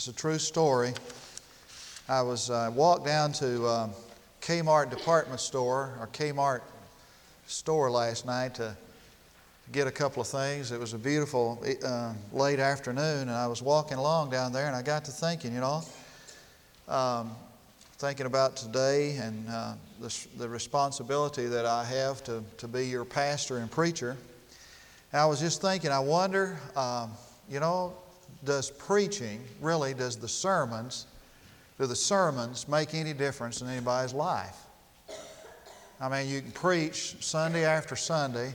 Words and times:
It's 0.00 0.08
a 0.08 0.14
true 0.14 0.38
story. 0.38 0.94
I 2.08 2.22
was 2.22 2.48
uh, 2.48 2.70
walked 2.74 3.04
down 3.04 3.32
to 3.32 3.66
uh, 3.66 3.88
Kmart 4.40 4.88
department 4.88 5.40
store 5.40 5.94
or 6.00 6.08
Kmart 6.14 6.62
store 7.46 7.90
last 7.90 8.24
night 8.24 8.54
to 8.54 8.74
get 9.72 9.86
a 9.86 9.90
couple 9.90 10.22
of 10.22 10.26
things. 10.26 10.72
It 10.72 10.80
was 10.80 10.94
a 10.94 10.98
beautiful 10.98 11.62
uh, 11.84 12.14
late 12.32 12.60
afternoon, 12.60 13.28
and 13.28 13.30
I 13.32 13.46
was 13.46 13.60
walking 13.60 13.98
along 13.98 14.30
down 14.30 14.54
there, 14.54 14.68
and 14.68 14.74
I 14.74 14.80
got 14.80 15.04
to 15.04 15.10
thinking, 15.10 15.52
you 15.52 15.60
know, 15.60 15.82
um, 16.88 17.32
thinking 17.98 18.24
about 18.24 18.56
today 18.56 19.16
and 19.16 19.46
uh, 19.50 19.74
the, 20.00 20.26
the 20.38 20.48
responsibility 20.48 21.44
that 21.44 21.66
I 21.66 21.84
have 21.84 22.24
to, 22.24 22.42
to 22.56 22.66
be 22.66 22.86
your 22.86 23.04
pastor 23.04 23.58
and 23.58 23.70
preacher. 23.70 24.16
And 25.12 25.20
I 25.20 25.26
was 25.26 25.40
just 25.40 25.60
thinking, 25.60 25.90
I 25.90 26.00
wonder, 26.00 26.58
um, 26.74 27.10
you 27.50 27.60
know, 27.60 27.92
does 28.44 28.70
preaching, 28.70 29.42
really, 29.60 29.94
does 29.94 30.16
the 30.16 30.28
sermons, 30.28 31.06
do 31.78 31.86
the 31.86 31.96
sermons 31.96 32.68
make 32.68 32.94
any 32.94 33.12
difference 33.12 33.60
in 33.62 33.68
anybody's 33.68 34.12
life? 34.12 34.56
I 36.00 36.08
mean, 36.08 36.28
you 36.28 36.40
can 36.40 36.52
preach 36.52 37.16
Sunday 37.20 37.64
after 37.64 37.94
Sunday, 37.96 38.54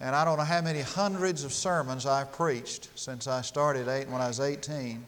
and 0.00 0.16
I 0.16 0.24
don't 0.24 0.38
know 0.38 0.44
how 0.44 0.60
many 0.60 0.80
hundreds 0.80 1.44
of 1.44 1.52
sermons 1.52 2.06
I've 2.06 2.32
preached 2.32 2.88
since 2.96 3.28
I 3.28 3.42
started 3.42 3.86
eight, 3.88 4.08
when 4.08 4.20
I 4.20 4.28
was 4.28 4.40
18. 4.40 5.04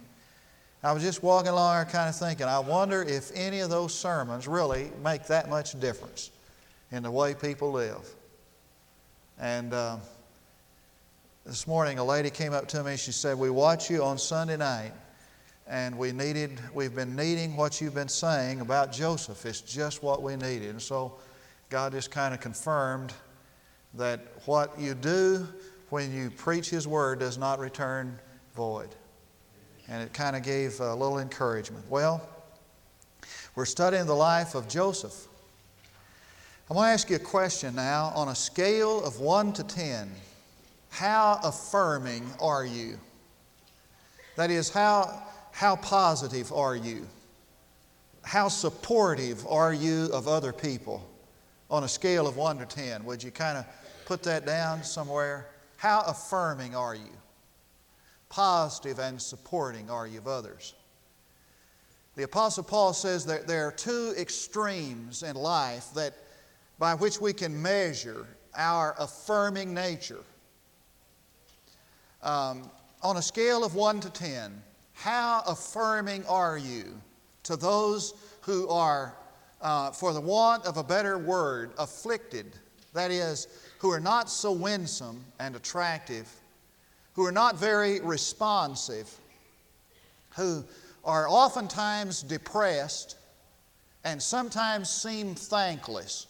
I 0.85 0.93
was 0.93 1.03
just 1.03 1.23
walking 1.23 1.51
along 1.51 1.77
there 1.77 1.85
kind 1.85 2.09
of 2.09 2.17
thinking, 2.17 2.47
I 2.47 2.59
wonder 2.59 3.03
if 3.03 3.31
any 3.35 3.61
of 3.61 3.71
those 3.71 3.95
sermons 3.95 4.49
really 4.49 4.91
make 5.03 5.27
that 5.27 5.49
much 5.49 5.79
difference 5.79 6.31
in 6.91 7.03
the 7.03 7.11
way 7.11 7.35
people 7.35 7.71
live. 7.71 8.15
And 9.39 9.73
uh, 9.73 9.97
this 11.45 11.67
morning, 11.67 11.99
a 11.99 12.05
lady 12.05 12.31
came 12.31 12.53
up 12.53 12.69
to 12.69 12.85
me. 12.85 12.97
She 12.97 13.11
said, 13.11 13.37
We 13.37 13.51
watch 13.51 13.91
you 13.91 14.05
on 14.05 14.17
Sunday 14.17 14.57
night, 14.57 14.93
and 15.67 15.99
we 15.99 16.13
needed, 16.13 16.61
we've 16.73 16.95
been 16.95 17.17
needing 17.17 17.57
what 17.57 17.81
you've 17.81 17.95
been 17.95 18.09
saying 18.09 18.61
about 18.61 18.93
Joseph. 18.93 19.45
It's 19.45 19.61
just 19.61 20.05
what 20.05 20.23
we 20.23 20.37
needed. 20.37 20.71
And 20.71 20.81
so 20.81 21.15
God 21.69 21.93
just 21.93 22.13
kind 22.13 22.33
of 22.33 22.41
confirmed 22.41 23.13
that 23.95 24.21
what 24.45 24.79
you 24.79 24.95
do 24.95 25.49
when 25.91 26.15
you 26.15 26.31
preach 26.31 26.71
His 26.71 26.87
Word 26.87 27.19
does 27.19 27.39
not 27.39 27.59
return 27.59 28.19
void. 28.55 28.91
And 29.89 30.01
it 30.01 30.13
kind 30.13 30.37
of 30.37 30.45
gave 30.45 30.79
a 30.79 30.95
little 30.95 31.19
encouragement. 31.19 31.85
Well, 31.91 32.27
we're 33.57 33.65
studying 33.65 34.07
the 34.07 34.15
life 34.15 34.55
of 34.55 34.69
Joseph. 34.69 35.27
I 36.71 36.75
want 36.75 36.87
to 36.87 36.93
ask 36.93 37.11
you 37.11 37.17
a 37.17 37.19
question 37.19 37.75
now 37.75 38.13
on 38.15 38.29
a 38.29 38.35
scale 38.35 39.05
of 39.05 39.19
1 39.19 39.55
to 39.55 39.65
10. 39.65 40.09
How 40.93 41.41
affirming 41.43 42.23
are 42.39 42.67
you? 42.67 42.99
That 44.37 44.51
is, 44.51 44.69
how, 44.69 45.23
how 45.51 45.77
positive 45.77 46.53
are 46.53 46.77
you? 46.77 47.07
How 48.23 48.49
supportive 48.49 49.47
are 49.47 49.73
you 49.73 50.11
of 50.13 50.29
other 50.29 50.53
people? 50.53 51.09
On 51.71 51.85
a 51.85 51.89
scale 51.89 52.27
of 52.27 52.37
1 52.37 52.59
to 52.59 52.67
10, 52.67 53.07
would 53.07 53.23
you 53.23 53.31
kind 53.31 53.57
of 53.57 53.65
put 54.05 54.23
that 54.25 54.45
down 54.45 54.85
somewhere? 54.85 55.49
How 55.79 56.03
affirming 56.07 56.77
are 56.77 56.95
you? 56.95 57.17
Positive 58.29 58.99
and 58.99 59.21
supporting 59.21 59.89
are 59.89 60.07
you 60.07 60.19
of 60.19 60.29
others? 60.29 60.75
The 62.17 62.25
Apostle 62.25 62.65
Paul 62.65 62.93
says 62.93 63.25
that 63.25 63.47
there 63.47 63.67
are 63.67 63.73
two 63.73 64.13
extremes 64.19 65.23
in 65.23 65.37
life 65.37 65.89
that, 65.95 66.13
by 66.79 66.95
which 66.95 67.19
we 67.19 67.33
can 67.33 67.63
measure 67.63 68.27
our 68.55 68.95
affirming 68.99 69.73
nature. 69.73 70.23
Um, 72.23 72.71
on 73.03 73.17
a 73.17 73.23
scale 73.23 73.65
of 73.65 73.75
1 73.75 74.01
to 74.01 74.11
10, 74.11 74.63
how 74.93 75.43
affirming 75.47 76.25
are 76.27 76.57
you 76.57 77.01
to 77.45 77.57
those 77.57 78.15
who 78.43 78.69
are, 78.69 79.17
uh, 79.61 79.91
for 79.91 80.13
the 80.13 80.21
want 80.21 80.65
of 80.65 80.77
a 80.77 80.85
better 80.85 81.19
word, 81.19 81.73
afflicted? 81.79 82.55
That 82.95 83.11
is, 83.11 83.49
who 83.79 83.91
are 83.91 84.01
not 84.01 84.31
so 84.31 84.53
winsome 84.53 85.25
and 85.41 85.57
attractive, 85.57 86.29
who 87.15 87.27
are 87.27 87.33
not 87.33 87.59
very 87.59 88.01
responsive, 88.01 89.11
who 90.37 90.65
are 91.05 91.29
oftentimes 91.29 92.23
depressed 92.23 93.17
and 94.05 94.23
sometimes 94.23 94.89
seem 94.89 95.35
thankless. 95.35 96.27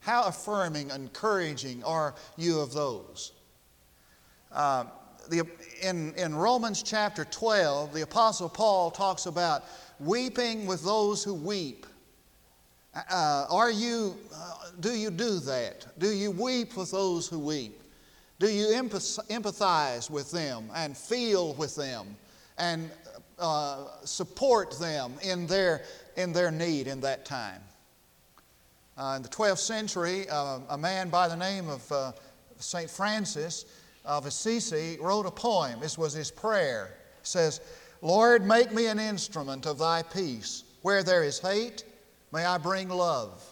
How 0.00 0.24
affirming, 0.24 0.90
encouraging 0.90 1.82
are 1.84 2.14
you 2.36 2.60
of 2.60 2.72
those? 2.72 3.32
Uh, 4.50 4.84
the, 5.32 5.46
in, 5.80 6.12
in 6.14 6.34
Romans 6.34 6.82
chapter 6.82 7.24
12, 7.24 7.94
the 7.94 8.02
Apostle 8.02 8.50
Paul 8.50 8.90
talks 8.90 9.24
about 9.24 9.64
weeping 9.98 10.66
with 10.66 10.84
those 10.84 11.24
who 11.24 11.32
weep. 11.32 11.86
Uh, 12.94 13.46
are 13.50 13.70
you, 13.70 14.14
uh, 14.34 14.54
do 14.80 14.90
you 14.90 15.10
do 15.10 15.38
that? 15.40 15.86
Do 15.98 16.10
you 16.10 16.30
weep 16.30 16.76
with 16.76 16.90
those 16.90 17.28
who 17.28 17.38
weep? 17.38 17.80
Do 18.38 18.48
you 18.50 18.66
empathize 18.66 20.10
with 20.10 20.30
them 20.30 20.68
and 20.74 20.94
feel 20.94 21.54
with 21.54 21.76
them 21.76 22.14
and 22.58 22.90
uh, 23.38 23.86
support 24.04 24.78
them 24.78 25.14
in 25.22 25.46
their, 25.46 25.82
in 26.18 26.34
their 26.34 26.50
need 26.50 26.86
in 26.86 27.00
that 27.00 27.24
time? 27.24 27.62
Uh, 28.98 29.14
in 29.16 29.22
the 29.22 29.30
12th 29.30 29.58
century, 29.58 30.28
uh, 30.28 30.58
a 30.68 30.76
man 30.76 31.08
by 31.08 31.26
the 31.26 31.36
name 31.36 31.70
of 31.70 31.90
uh, 31.90 32.12
St. 32.58 32.90
Francis 32.90 33.64
of 34.04 34.26
Assisi 34.26 34.98
wrote 35.00 35.26
a 35.26 35.30
poem. 35.30 35.78
This 35.80 35.96
was 35.96 36.12
his 36.12 36.30
prayer. 36.30 36.94
It 37.20 37.26
says, 37.26 37.60
Lord, 38.00 38.44
make 38.44 38.72
me 38.72 38.86
an 38.86 38.98
instrument 38.98 39.66
of 39.66 39.78
thy 39.78 40.02
peace. 40.02 40.64
Where 40.82 41.02
there 41.02 41.22
is 41.22 41.38
hate, 41.38 41.84
may 42.32 42.44
I 42.44 42.58
bring 42.58 42.88
love. 42.88 43.42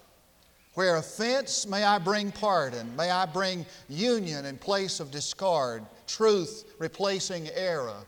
Where 0.74 0.96
offense, 0.96 1.66
may 1.66 1.84
I 1.84 1.98
bring 1.98 2.32
pardon. 2.32 2.94
May 2.96 3.10
I 3.10 3.26
bring 3.26 3.66
union 3.88 4.44
in 4.44 4.56
place 4.56 4.98
of 5.00 5.10
discard, 5.10 5.84
truth 6.06 6.64
replacing 6.78 7.48
error. 7.54 8.06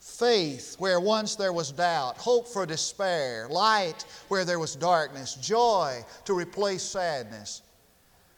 Faith 0.00 0.74
where 0.78 0.98
once 0.98 1.36
there 1.36 1.52
was 1.52 1.70
doubt, 1.70 2.16
hope 2.18 2.48
for 2.48 2.66
despair, 2.66 3.46
light 3.48 4.04
where 4.28 4.44
there 4.44 4.58
was 4.58 4.74
darkness, 4.74 5.34
joy 5.34 6.04
to 6.24 6.34
replace 6.34 6.82
sadness. 6.82 7.62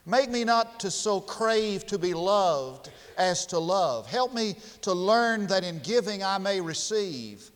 Make 0.05 0.29
me 0.29 0.43
not 0.43 0.79
to 0.81 0.91
so 0.91 1.19
crave 1.19 1.85
to 1.87 1.97
be 1.97 2.13
loved 2.13 2.91
as 3.17 3.45
to 3.47 3.59
love. 3.59 4.07
Help 4.07 4.33
me 4.33 4.55
to 4.81 4.93
learn 4.93 5.47
that 5.47 5.63
in 5.63 5.79
giving 5.79 6.23
I 6.23 6.37
may 6.37 6.61
receive, 6.61 7.49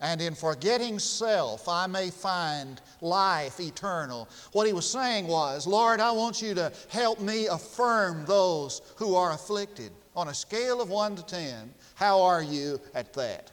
and 0.00 0.20
in 0.20 0.36
forgetting 0.36 1.00
self 1.00 1.68
I 1.68 1.88
may 1.88 2.10
find 2.10 2.80
life 3.00 3.58
eternal. 3.58 4.28
What 4.52 4.68
he 4.68 4.72
was 4.72 4.88
saying 4.88 5.26
was, 5.26 5.66
Lord, 5.66 5.98
I 5.98 6.12
want 6.12 6.40
you 6.40 6.54
to 6.54 6.72
help 6.88 7.20
me 7.20 7.46
affirm 7.46 8.24
those 8.24 8.82
who 8.96 9.16
are 9.16 9.32
afflicted. 9.32 9.90
On 10.14 10.28
a 10.28 10.34
scale 10.34 10.80
of 10.80 10.90
1 10.90 11.16
to 11.16 11.24
10, 11.24 11.74
how 11.94 12.22
are 12.22 12.42
you 12.42 12.80
at 12.94 13.12
that? 13.14 13.50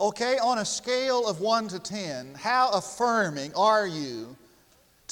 Okay, 0.00 0.38
on 0.38 0.58
a 0.58 0.64
scale 0.64 1.26
of 1.26 1.40
1 1.40 1.68
to 1.68 1.78
10, 1.78 2.34
how 2.34 2.70
affirming 2.70 3.52
are 3.54 3.86
you 3.86 4.36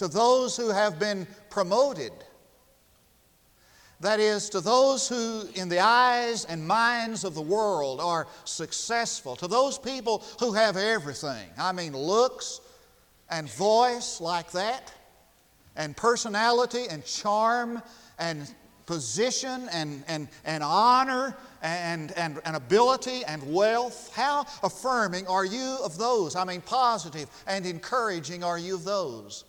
to 0.00 0.08
those 0.08 0.56
who 0.56 0.70
have 0.70 0.98
been 0.98 1.26
promoted? 1.50 2.12
That 4.00 4.18
is, 4.18 4.48
to 4.48 4.62
those 4.62 5.06
who, 5.06 5.42
in 5.54 5.68
the 5.68 5.80
eyes 5.80 6.46
and 6.46 6.66
minds 6.66 7.22
of 7.22 7.34
the 7.34 7.42
world, 7.42 8.00
are 8.00 8.26
successful, 8.46 9.36
to 9.36 9.46
those 9.46 9.76
people 9.76 10.24
who 10.38 10.54
have 10.54 10.78
everything. 10.78 11.50
I 11.58 11.72
mean, 11.72 11.94
looks 11.94 12.62
and 13.28 13.46
voice 13.50 14.22
like 14.22 14.50
that, 14.52 14.90
and 15.76 15.94
personality 15.94 16.86
and 16.88 17.04
charm 17.04 17.82
and 18.18 18.50
position 18.86 19.68
and, 19.70 20.02
and, 20.08 20.28
and 20.46 20.64
honor 20.64 21.36
and, 21.62 22.12
and, 22.12 22.40
and 22.46 22.56
ability 22.56 23.22
and 23.26 23.42
wealth. 23.52 24.10
How 24.14 24.46
affirming 24.62 25.26
are 25.26 25.44
you 25.44 25.76
of 25.84 25.98
those? 25.98 26.36
I 26.36 26.44
mean, 26.44 26.62
positive 26.62 27.28
and 27.46 27.66
encouraging 27.66 28.42
are 28.42 28.58
you 28.58 28.76
of 28.76 28.84
those? 28.84 29.44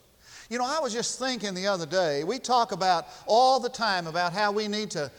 You 0.51 0.57
know, 0.57 0.65
I 0.65 0.81
was 0.81 0.91
just 0.91 1.17
thinking 1.17 1.53
the 1.53 1.67
other 1.67 1.85
day, 1.85 2.25
we 2.25 2.37
talk 2.37 2.73
about 2.73 3.07
all 3.25 3.61
the 3.61 3.69
time 3.69 4.05
about 4.05 4.33
how 4.33 4.51
we 4.51 4.67
need 4.67 4.91
to 4.91 5.09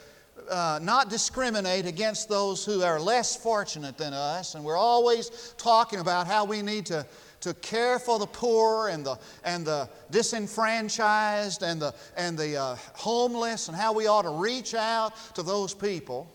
uh, 0.50 0.78
not 0.82 1.08
discriminate 1.08 1.86
against 1.86 2.28
those 2.28 2.66
who 2.66 2.82
are 2.82 3.00
less 3.00 3.34
fortunate 3.34 3.96
than 3.96 4.12
us, 4.12 4.56
and 4.56 4.62
we're 4.62 4.76
always 4.76 5.54
talking 5.56 6.00
about 6.00 6.26
how 6.26 6.44
we 6.44 6.60
need 6.60 6.84
to, 6.84 7.06
to 7.40 7.54
care 7.54 7.98
for 7.98 8.18
the 8.18 8.26
poor 8.26 8.88
and 8.88 9.06
the, 9.06 9.18
and 9.42 9.64
the 9.64 9.88
disenfranchised 10.10 11.62
and 11.62 11.80
the, 11.80 11.94
and 12.14 12.36
the 12.36 12.54
uh, 12.54 12.76
homeless, 12.92 13.68
and 13.68 13.76
how 13.76 13.94
we 13.94 14.06
ought 14.06 14.22
to 14.24 14.32
reach 14.32 14.74
out 14.74 15.16
to 15.34 15.42
those 15.42 15.72
people. 15.72 16.30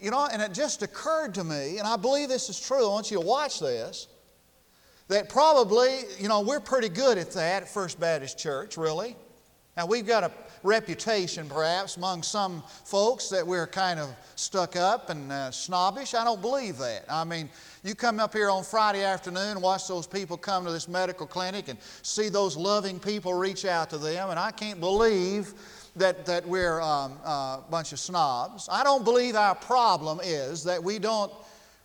You 0.00 0.12
know, 0.12 0.26
and 0.32 0.40
it 0.40 0.54
just 0.54 0.80
occurred 0.80 1.34
to 1.34 1.44
me, 1.44 1.76
and 1.76 1.86
I 1.86 1.98
believe 1.98 2.30
this 2.30 2.48
is 2.48 2.58
true, 2.58 2.86
I 2.86 2.88
want 2.88 3.10
you 3.10 3.20
to 3.20 3.26
watch 3.26 3.60
this 3.60 4.08
that 5.10 5.28
probably, 5.28 6.02
you 6.20 6.28
know, 6.28 6.40
we're 6.40 6.60
pretty 6.60 6.88
good 6.88 7.18
at 7.18 7.32
that 7.32 7.64
at 7.64 7.68
First 7.68 7.98
Baptist 7.98 8.38
Church, 8.38 8.76
really. 8.76 9.16
Now, 9.76 9.86
we've 9.86 10.06
got 10.06 10.22
a 10.22 10.30
reputation, 10.62 11.48
perhaps, 11.48 11.96
among 11.96 12.22
some 12.22 12.62
folks 12.84 13.28
that 13.30 13.44
we're 13.44 13.66
kind 13.66 13.98
of 13.98 14.14
stuck 14.36 14.76
up 14.76 15.10
and 15.10 15.32
uh, 15.32 15.50
snobbish. 15.50 16.14
I 16.14 16.22
don't 16.22 16.40
believe 16.40 16.78
that. 16.78 17.06
I 17.10 17.24
mean, 17.24 17.48
you 17.82 17.96
come 17.96 18.20
up 18.20 18.32
here 18.32 18.50
on 18.50 18.62
Friday 18.62 19.02
afternoon 19.02 19.52
and 19.52 19.62
watch 19.62 19.88
those 19.88 20.06
people 20.06 20.36
come 20.36 20.64
to 20.64 20.70
this 20.70 20.86
medical 20.86 21.26
clinic 21.26 21.66
and 21.66 21.78
see 22.02 22.28
those 22.28 22.56
loving 22.56 23.00
people 23.00 23.34
reach 23.34 23.64
out 23.64 23.90
to 23.90 23.98
them, 23.98 24.30
and 24.30 24.38
I 24.38 24.52
can't 24.52 24.78
believe 24.78 25.54
that, 25.96 26.24
that 26.26 26.46
we're 26.46 26.80
um, 26.80 27.12
a 27.24 27.64
bunch 27.68 27.92
of 27.92 27.98
snobs. 27.98 28.68
I 28.70 28.84
don't 28.84 29.04
believe 29.04 29.34
our 29.34 29.56
problem 29.56 30.20
is 30.22 30.62
that 30.64 30.80
we 30.80 31.00
don't 31.00 31.32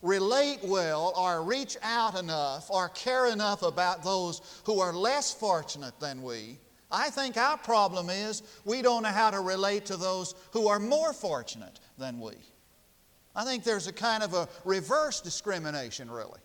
relate 0.05 0.59
well 0.63 1.13
or 1.17 1.43
reach 1.43 1.75
out 1.81 2.17
enough 2.17 2.69
or 2.69 2.89
care 2.89 3.27
enough 3.27 3.63
about 3.63 4.03
those 4.03 4.41
who 4.63 4.79
are 4.79 4.93
less 4.93 5.33
fortunate 5.33 5.99
than 5.99 6.21
we. 6.21 6.59
I 6.91 7.09
think 7.09 7.35
our 7.35 7.57
problem 7.57 8.09
is 8.09 8.43
we 8.63 8.81
don't 8.81 9.03
know 9.03 9.09
how 9.09 9.31
to 9.31 9.39
relate 9.39 9.85
to 9.87 9.97
those 9.97 10.35
who 10.51 10.67
are 10.67 10.79
more 10.79 11.11
fortunate 11.11 11.79
than 11.97 12.19
we. 12.19 12.33
I 13.35 13.43
think 13.43 13.63
there's 13.63 13.87
a 13.87 13.93
kind 13.93 14.23
of 14.23 14.33
a 14.33 14.47
reverse 14.63 15.19
discrimination, 15.19 16.09
really. 16.09 16.39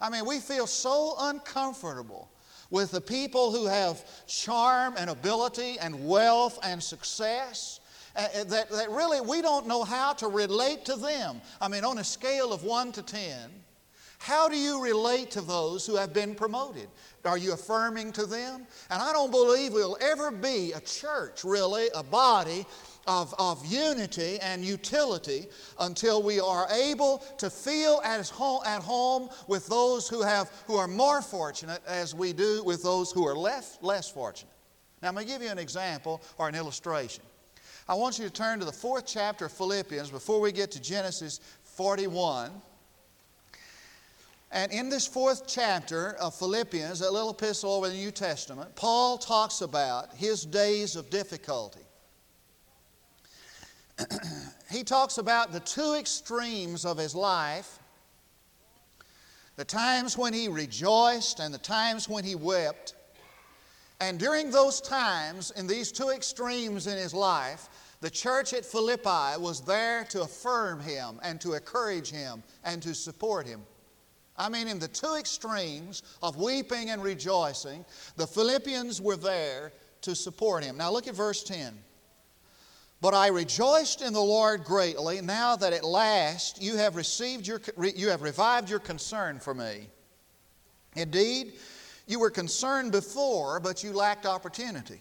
I 0.00 0.08
mean, 0.10 0.24
we 0.24 0.40
feel 0.40 0.66
so 0.66 1.14
uncomfortable 1.18 2.30
with 2.70 2.90
the 2.90 3.00
people 3.00 3.52
who 3.52 3.66
have 3.66 4.04
charm 4.26 4.94
and 4.96 5.10
ability 5.10 5.78
and 5.78 6.06
wealth 6.06 6.58
and 6.62 6.82
success. 6.82 7.79
Uh, 8.16 8.26
uh, 8.34 8.44
that, 8.44 8.70
that 8.70 8.90
really 8.90 9.20
we 9.20 9.40
don't 9.40 9.66
know 9.66 9.84
how 9.84 10.12
to 10.14 10.26
relate 10.26 10.84
to 10.84 10.96
them. 10.96 11.40
I 11.60 11.68
mean, 11.68 11.84
on 11.84 11.98
a 11.98 12.04
scale 12.04 12.52
of 12.52 12.64
1 12.64 12.92
to 12.92 13.02
10, 13.02 13.50
how 14.18 14.50
do 14.50 14.56
you 14.56 14.82
relate 14.82 15.30
to 15.30 15.40
those 15.40 15.86
who 15.86 15.96
have 15.96 16.12
been 16.12 16.34
promoted? 16.34 16.88
Are 17.24 17.38
you 17.38 17.54
affirming 17.54 18.12
to 18.12 18.26
them? 18.26 18.66
And 18.90 19.02
I 19.02 19.14
don't 19.14 19.30
believe 19.30 19.72
we'll 19.72 19.96
ever 19.98 20.30
be 20.30 20.72
a 20.72 20.80
church, 20.80 21.42
really, 21.42 21.88
a 21.94 22.02
body 22.02 22.66
of, 23.06 23.34
of 23.38 23.64
unity 23.64 24.38
and 24.40 24.62
utility 24.62 25.46
until 25.78 26.22
we 26.22 26.38
are 26.38 26.68
able 26.70 27.24
to 27.38 27.48
feel 27.48 28.02
as 28.04 28.30
at 28.66 28.82
home 28.82 29.30
with 29.48 29.66
those 29.68 30.06
who, 30.06 30.20
have, 30.20 30.50
who 30.66 30.76
are 30.76 30.86
more 30.86 31.22
fortunate 31.22 31.80
as 31.86 32.14
we 32.14 32.34
do 32.34 32.62
with 32.62 32.82
those 32.82 33.10
who 33.10 33.26
are 33.26 33.34
less, 33.34 33.78
less 33.80 34.10
fortunate. 34.10 34.52
Now, 35.00 35.08
I'm 35.08 35.14
going 35.14 35.26
to 35.26 35.32
give 35.32 35.42
you 35.42 35.48
an 35.48 35.58
example 35.58 36.20
or 36.36 36.46
an 36.46 36.54
illustration. 36.54 37.24
I 37.90 37.94
want 37.94 38.20
you 38.20 38.24
to 38.24 38.30
turn 38.30 38.60
to 38.60 38.64
the 38.64 38.70
fourth 38.70 39.04
chapter 39.04 39.46
of 39.46 39.52
Philippians 39.52 40.10
before 40.10 40.40
we 40.40 40.52
get 40.52 40.70
to 40.70 40.80
Genesis 40.80 41.40
41. 41.64 42.52
And 44.52 44.70
in 44.70 44.88
this 44.88 45.08
fourth 45.08 45.42
chapter 45.48 46.12
of 46.20 46.32
Philippians, 46.36 47.00
a 47.00 47.10
little 47.10 47.30
epistle 47.30 47.72
over 47.72 47.88
the 47.88 47.94
New 47.94 48.12
Testament, 48.12 48.76
Paul 48.76 49.18
talks 49.18 49.60
about 49.60 50.14
his 50.14 50.46
days 50.46 50.94
of 50.94 51.10
difficulty. 51.10 51.80
he 54.70 54.84
talks 54.84 55.18
about 55.18 55.50
the 55.50 55.58
two 55.58 55.96
extremes 55.98 56.84
of 56.84 56.96
his 56.96 57.16
life 57.16 57.80
the 59.56 59.64
times 59.64 60.16
when 60.16 60.32
he 60.32 60.46
rejoiced 60.46 61.40
and 61.40 61.52
the 61.52 61.58
times 61.58 62.08
when 62.08 62.22
he 62.22 62.36
wept. 62.36 62.94
And 64.00 64.16
during 64.16 64.50
those 64.50 64.80
times, 64.80 65.50
in 65.50 65.66
these 65.66 65.92
two 65.92 66.10
extremes 66.10 66.86
in 66.86 66.96
his 66.96 67.12
life, 67.12 67.68
the 68.00 68.10
church 68.10 68.52
at 68.54 68.64
Philippi 68.64 69.38
was 69.38 69.60
there 69.60 70.04
to 70.04 70.22
affirm 70.22 70.80
him 70.80 71.20
and 71.22 71.40
to 71.42 71.52
encourage 71.52 72.10
him 72.10 72.42
and 72.64 72.82
to 72.82 72.94
support 72.94 73.46
him. 73.46 73.60
I 74.36 74.48
mean, 74.48 74.68
in 74.68 74.78
the 74.78 74.88
two 74.88 75.16
extremes 75.18 76.02
of 76.22 76.36
weeping 76.36 76.88
and 76.88 77.02
rejoicing, 77.02 77.84
the 78.16 78.26
Philippians 78.26 79.00
were 79.00 79.16
there 79.16 79.72
to 80.00 80.14
support 80.14 80.64
him. 80.64 80.78
Now 80.78 80.90
look 80.90 81.08
at 81.08 81.14
verse 81.14 81.44
10. 81.44 81.74
But 83.02 83.14
I 83.14 83.28
rejoiced 83.28 84.02
in 84.02 84.12
the 84.14 84.20
Lord 84.20 84.64
greatly 84.64 85.20
now 85.20 85.56
that 85.56 85.72
at 85.72 85.84
last 85.84 86.60
you 86.60 86.76
have 86.76 86.96
received 86.96 87.46
your, 87.46 87.60
you 87.94 88.08
have 88.08 88.22
revived 88.22 88.70
your 88.70 88.78
concern 88.78 89.38
for 89.38 89.54
me. 89.54 89.88
Indeed, 90.96 91.54
you 92.06 92.18
were 92.18 92.30
concerned 92.30 92.92
before, 92.92 93.60
but 93.60 93.84
you 93.84 93.92
lacked 93.92 94.26
opportunity. 94.26 95.00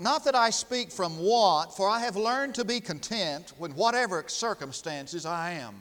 Not 0.00 0.24
that 0.24 0.34
I 0.34 0.48
speak 0.48 0.90
from 0.90 1.18
want, 1.18 1.74
for 1.74 1.86
I 1.86 2.00
have 2.00 2.16
learned 2.16 2.54
to 2.54 2.64
be 2.64 2.80
content 2.80 3.52
with 3.58 3.74
whatever 3.74 4.24
circumstances 4.28 5.26
I 5.26 5.52
am. 5.52 5.74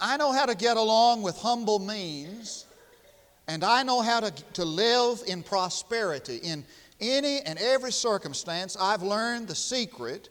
I 0.00 0.16
know 0.16 0.32
how 0.32 0.46
to 0.46 0.56
get 0.56 0.76
along 0.76 1.22
with 1.22 1.36
humble 1.36 1.78
means, 1.78 2.66
and 3.46 3.62
I 3.62 3.84
know 3.84 4.00
how 4.00 4.18
to, 4.18 4.32
to 4.54 4.64
live 4.64 5.22
in 5.28 5.44
prosperity, 5.44 6.38
in 6.38 6.64
any 7.00 7.40
and 7.42 7.56
every 7.60 7.92
circumstance, 7.92 8.76
I've 8.78 9.02
learned 9.04 9.46
the 9.46 9.54
secret 9.54 10.28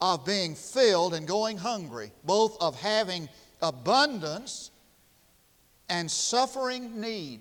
of 0.00 0.24
being 0.24 0.54
filled 0.54 1.12
and 1.12 1.28
going 1.28 1.58
hungry, 1.58 2.12
both 2.24 2.56
of 2.62 2.80
having 2.80 3.28
abundance 3.60 4.70
and 5.90 6.10
suffering 6.10 6.98
need. 6.98 7.40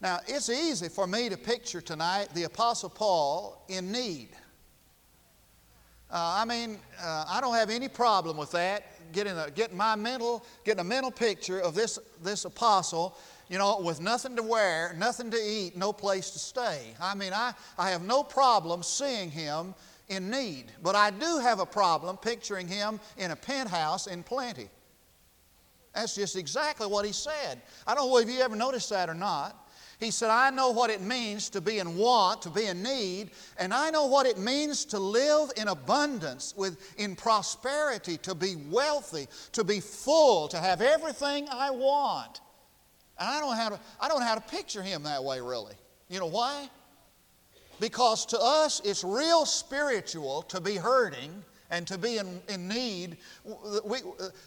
Now, 0.00 0.20
it's 0.26 0.48
easy 0.50 0.88
for 0.88 1.06
me 1.06 1.28
to 1.28 1.36
picture 1.36 1.80
tonight 1.80 2.28
the 2.34 2.44
Apostle 2.44 2.90
Paul 2.90 3.64
in 3.68 3.90
need. 3.90 4.28
Uh, 6.10 6.36
I 6.40 6.44
mean, 6.44 6.78
uh, 7.02 7.24
I 7.28 7.40
don't 7.40 7.54
have 7.54 7.70
any 7.70 7.88
problem 7.88 8.36
with 8.36 8.52
that. 8.52 8.84
Getting, 9.12 9.36
a, 9.36 9.50
getting 9.50 9.76
my 9.76 9.96
mental, 9.96 10.44
getting 10.64 10.80
a 10.80 10.84
mental 10.84 11.10
picture 11.10 11.60
of 11.60 11.74
this, 11.74 11.98
this 12.22 12.44
apostle 12.44 13.16
you 13.48 13.58
know, 13.58 13.80
with 13.80 14.00
nothing 14.00 14.34
to 14.36 14.42
wear, 14.42 14.94
nothing 14.98 15.30
to 15.30 15.36
eat, 15.36 15.76
no 15.76 15.92
place 15.92 16.30
to 16.30 16.38
stay. 16.38 16.94
I 17.00 17.14
mean, 17.14 17.32
I, 17.32 17.52
I 17.78 17.90
have 17.90 18.02
no 18.02 18.22
problem 18.22 18.82
seeing 18.82 19.30
him 19.30 19.74
in 20.08 20.30
need, 20.30 20.72
but 20.82 20.96
I 20.96 21.10
do 21.10 21.38
have 21.38 21.60
a 21.60 21.66
problem 21.66 22.16
picturing 22.16 22.66
him 22.66 22.98
in 23.16 23.30
a 23.30 23.36
penthouse 23.36 24.06
in 24.06 24.22
plenty. 24.22 24.68
That's 25.94 26.14
just 26.14 26.36
exactly 26.36 26.86
what 26.86 27.06
he 27.06 27.12
said. 27.12 27.62
I 27.86 27.94
don't 27.94 28.10
know 28.10 28.18
if 28.18 28.28
you 28.28 28.40
ever 28.40 28.56
noticed 28.56 28.90
that 28.90 29.08
or 29.08 29.14
not. 29.14 29.65
He 29.98 30.10
said, 30.10 30.28
I 30.28 30.50
know 30.50 30.70
what 30.70 30.90
it 30.90 31.00
means 31.00 31.48
to 31.50 31.60
be 31.60 31.78
in 31.78 31.96
want, 31.96 32.42
to 32.42 32.50
be 32.50 32.66
in 32.66 32.82
need, 32.82 33.30
and 33.58 33.72
I 33.72 33.90
know 33.90 34.06
what 34.06 34.26
it 34.26 34.36
means 34.36 34.84
to 34.86 34.98
live 34.98 35.50
in 35.56 35.68
abundance, 35.68 36.54
with, 36.56 36.94
in 36.98 37.16
prosperity, 37.16 38.18
to 38.18 38.34
be 38.34 38.56
wealthy, 38.70 39.26
to 39.52 39.64
be 39.64 39.80
full, 39.80 40.48
to 40.48 40.58
have 40.58 40.82
everything 40.82 41.48
I 41.50 41.70
want. 41.70 42.42
And 43.18 43.26
I 43.26 43.40
don't, 43.40 43.56
how 43.56 43.70
to, 43.70 43.80
I 43.98 44.08
don't 44.08 44.20
know 44.20 44.26
how 44.26 44.34
to 44.34 44.42
picture 44.42 44.82
him 44.82 45.02
that 45.04 45.24
way, 45.24 45.40
really. 45.40 45.74
You 46.10 46.20
know 46.20 46.26
why? 46.26 46.68
Because 47.80 48.26
to 48.26 48.38
us, 48.38 48.82
it's 48.84 49.02
real 49.02 49.46
spiritual 49.46 50.42
to 50.42 50.60
be 50.60 50.76
hurting 50.76 51.42
and 51.70 51.86
to 51.86 51.98
be 51.98 52.18
in, 52.18 52.40
in 52.48 52.68
need. 52.68 53.16
We, 53.84 53.98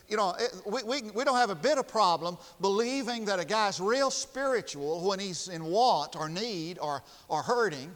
you 0.07 0.17
know, 0.17 0.35
we, 0.65 0.83
we, 0.83 1.01
we 1.11 1.23
don't 1.23 1.37
have 1.37 1.49
a 1.49 1.55
bit 1.55 1.77
of 1.77 1.87
problem 1.87 2.37
believing 2.61 3.25
that 3.25 3.39
a 3.39 3.45
guy's 3.45 3.79
real 3.79 4.11
spiritual 4.11 5.07
when 5.07 5.19
he's 5.19 5.47
in 5.47 5.63
want 5.65 6.15
or 6.15 6.29
need 6.29 6.79
or, 6.79 7.03
or 7.27 7.41
hurting. 7.41 7.95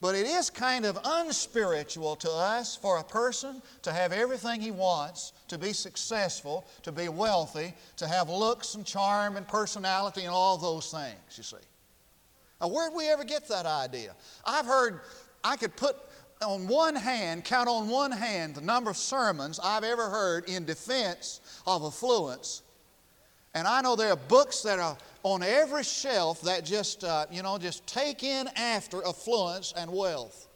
But 0.00 0.14
it 0.14 0.26
is 0.26 0.48
kind 0.48 0.86
of 0.86 0.98
unspiritual 1.04 2.16
to 2.16 2.30
us 2.30 2.74
for 2.74 2.98
a 2.98 3.04
person 3.04 3.60
to 3.82 3.92
have 3.92 4.12
everything 4.12 4.62
he 4.62 4.70
wants, 4.70 5.34
to 5.48 5.58
be 5.58 5.74
successful, 5.74 6.66
to 6.84 6.92
be 6.92 7.10
wealthy, 7.10 7.74
to 7.96 8.08
have 8.08 8.30
looks 8.30 8.76
and 8.76 8.86
charm 8.86 9.36
and 9.36 9.46
personality 9.46 10.22
and 10.22 10.30
all 10.30 10.56
those 10.56 10.90
things, 10.90 11.36
you 11.36 11.42
see. 11.42 11.56
Now, 12.62 12.68
where'd 12.68 12.94
we 12.94 13.08
ever 13.08 13.24
get 13.24 13.46
that 13.48 13.66
idea? 13.66 14.14
I've 14.44 14.64
heard, 14.64 15.00
I 15.44 15.56
could 15.56 15.76
put 15.76 15.96
on 16.42 16.66
one 16.66 16.94
hand, 16.94 17.44
count 17.44 17.68
on 17.68 17.88
one 17.88 18.12
hand 18.12 18.54
the 18.54 18.60
number 18.60 18.90
of 18.90 18.96
sermons 18.96 19.60
I've 19.62 19.84
ever 19.84 20.08
heard 20.08 20.48
in 20.48 20.64
defense 20.64 21.40
of 21.66 21.84
affluence. 21.84 22.62
And 23.54 23.66
I 23.66 23.80
know 23.80 23.96
there 23.96 24.12
are 24.12 24.16
books 24.16 24.62
that 24.62 24.78
are 24.78 24.96
on 25.22 25.42
every 25.42 25.82
shelf 25.82 26.40
that 26.42 26.64
just, 26.64 27.04
uh, 27.04 27.26
you 27.30 27.42
know, 27.42 27.58
just 27.58 27.86
take 27.86 28.22
in 28.22 28.48
after 28.56 29.04
affluence 29.04 29.74
and 29.76 29.92
wealth. 29.92 30.46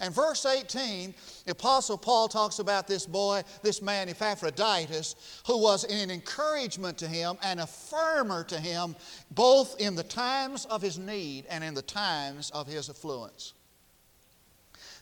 And 0.00 0.14
verse 0.14 0.46
18, 0.46 1.12
the 1.44 1.52
Apostle 1.52 1.98
Paul 1.98 2.28
talks 2.28 2.60
about 2.60 2.86
this 2.86 3.04
boy, 3.04 3.42
this 3.62 3.82
man 3.82 4.08
Epaphroditus, 4.08 5.42
who 5.46 5.58
was 5.60 5.84
an 5.84 6.10
encouragement 6.10 6.98
to 6.98 7.08
him 7.08 7.36
and 7.42 7.58
a 7.60 7.66
firmer 7.66 8.44
to 8.44 8.60
him, 8.60 8.94
both 9.32 9.80
in 9.80 9.96
the 9.96 10.04
times 10.04 10.66
of 10.66 10.82
his 10.82 10.98
need 10.98 11.46
and 11.50 11.64
in 11.64 11.74
the 11.74 11.82
times 11.82 12.50
of 12.50 12.68
his 12.68 12.88
affluence. 12.88 13.54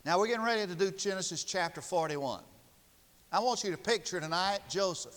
Now 0.07 0.21
we're 0.21 0.29
getting 0.29 0.45
ready 0.45 0.65
to 0.65 0.75
do 0.77 0.93
Genesis 0.93 1.43
chapter 1.43 1.81
41. 1.81 2.41
I 3.33 3.41
want 3.41 3.65
you 3.65 3.73
to 3.73 3.77
picture 3.77 4.21
tonight 4.21 4.61
Joseph. 4.69 5.17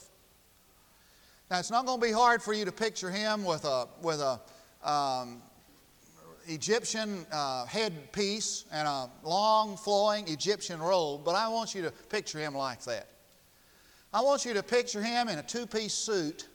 Now, 1.51 1.59
it's 1.59 1.69
not 1.69 1.85
going 1.85 2.01
to 2.01 2.07
be 2.07 2.11
hard 2.11 2.41
for 2.41 2.53
you 2.53 2.65
to 2.65 2.71
picture 2.71 3.11
him 3.11 3.45
with 3.45 3.65
a, 3.65 3.87
with 4.01 4.19
a 4.19 4.39
um, 4.83 5.43
Egyptian 6.47 7.23
uh, 7.31 7.67
headpiece 7.67 8.65
and 8.71 8.87
a 8.87 9.11
long 9.23 9.77
flowing 9.77 10.27
Egyptian 10.27 10.79
robe, 10.79 11.21
but 11.23 11.35
I 11.35 11.49
want 11.49 11.75
you 11.75 11.83
to 11.83 11.91
picture 11.91 12.39
him 12.39 12.55
like 12.55 12.83
that. 12.85 13.09
I 14.11 14.21
want 14.21 14.43
you 14.43 14.55
to 14.55 14.63
picture 14.63 15.03
him 15.03 15.29
in 15.29 15.37
a 15.37 15.43
two 15.43 15.67
piece 15.67 15.93
suit 15.93 16.47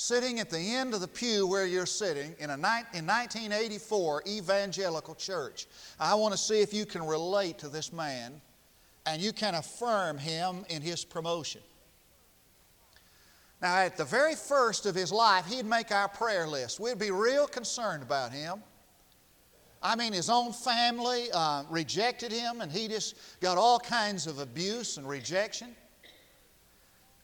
sitting 0.00 0.40
at 0.40 0.48
the 0.48 0.58
end 0.58 0.94
of 0.94 1.00
the 1.00 1.08
pew 1.08 1.46
where 1.46 1.66
you're 1.66 1.84
sitting 1.84 2.34
in 2.38 2.48
a 2.48 2.54
in 2.54 3.06
1984 3.06 4.22
evangelical 4.26 5.14
church. 5.14 5.66
I 5.98 6.14
want 6.14 6.32
to 6.32 6.38
see 6.38 6.62
if 6.62 6.72
you 6.72 6.86
can 6.86 7.06
relate 7.06 7.58
to 7.58 7.68
this 7.68 7.92
man 7.92 8.40
and 9.04 9.20
you 9.20 9.32
can 9.32 9.54
affirm 9.54 10.16
him 10.16 10.64
in 10.70 10.80
his 10.80 11.04
promotion. 11.04 11.60
Now, 13.60 13.76
at 13.76 13.98
the 13.98 14.06
very 14.06 14.34
first 14.34 14.86
of 14.86 14.94
his 14.94 15.12
life, 15.12 15.44
he'd 15.44 15.66
make 15.66 15.92
our 15.92 16.08
prayer 16.08 16.46
list. 16.46 16.80
We'd 16.80 16.98
be 16.98 17.10
real 17.10 17.46
concerned 17.46 18.02
about 18.02 18.32
him. 18.32 18.62
I 19.82 19.96
mean, 19.96 20.14
his 20.14 20.30
own 20.30 20.52
family 20.52 21.28
uh, 21.32 21.64
rejected 21.68 22.32
him, 22.32 22.62
and 22.62 22.72
he 22.72 22.88
just 22.88 23.16
got 23.40 23.58
all 23.58 23.78
kinds 23.78 24.26
of 24.26 24.38
abuse 24.38 24.96
and 24.96 25.06
rejection. 25.06 25.76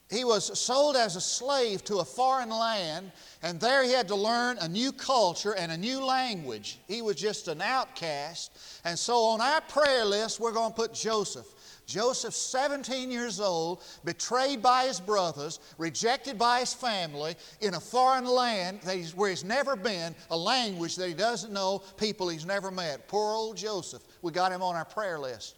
He 0.08 0.22
was 0.22 0.56
sold 0.58 0.94
as 0.94 1.16
a 1.16 1.20
slave 1.20 1.82
to 1.84 1.96
a 1.96 2.04
foreign 2.04 2.50
land, 2.50 3.10
and 3.42 3.58
there 3.58 3.82
he 3.82 3.90
had 3.90 4.06
to 4.08 4.14
learn 4.14 4.56
a 4.60 4.68
new 4.68 4.92
culture 4.92 5.56
and 5.56 5.72
a 5.72 5.76
new 5.76 6.04
language. 6.04 6.78
He 6.86 7.02
was 7.02 7.16
just 7.16 7.48
an 7.48 7.60
outcast. 7.60 8.56
And 8.84 8.96
so 8.96 9.24
on 9.24 9.40
our 9.40 9.60
prayer 9.62 10.04
list, 10.04 10.38
we're 10.38 10.52
going 10.52 10.70
to 10.70 10.76
put 10.76 10.94
Joseph. 10.94 11.46
Joseph, 11.86 12.34
17 12.34 13.10
years 13.10 13.40
old, 13.40 13.82
betrayed 14.04 14.62
by 14.62 14.86
his 14.86 15.00
brothers, 15.00 15.58
rejected 15.76 16.38
by 16.38 16.60
his 16.60 16.72
family, 16.72 17.34
in 17.60 17.74
a 17.74 17.80
foreign 17.80 18.26
land 18.26 18.80
he's, 18.88 19.14
where 19.14 19.30
he's 19.30 19.44
never 19.44 19.74
been, 19.74 20.14
a 20.30 20.36
language 20.36 20.94
that 20.96 21.08
he 21.08 21.14
doesn't 21.14 21.52
know, 21.52 21.80
people 21.96 22.28
he's 22.28 22.46
never 22.46 22.70
met. 22.70 23.08
Poor 23.08 23.34
old 23.34 23.56
Joseph. 23.56 24.02
We 24.22 24.30
got 24.30 24.52
him 24.52 24.62
on 24.62 24.76
our 24.76 24.84
prayer 24.84 25.18
list. 25.18 25.56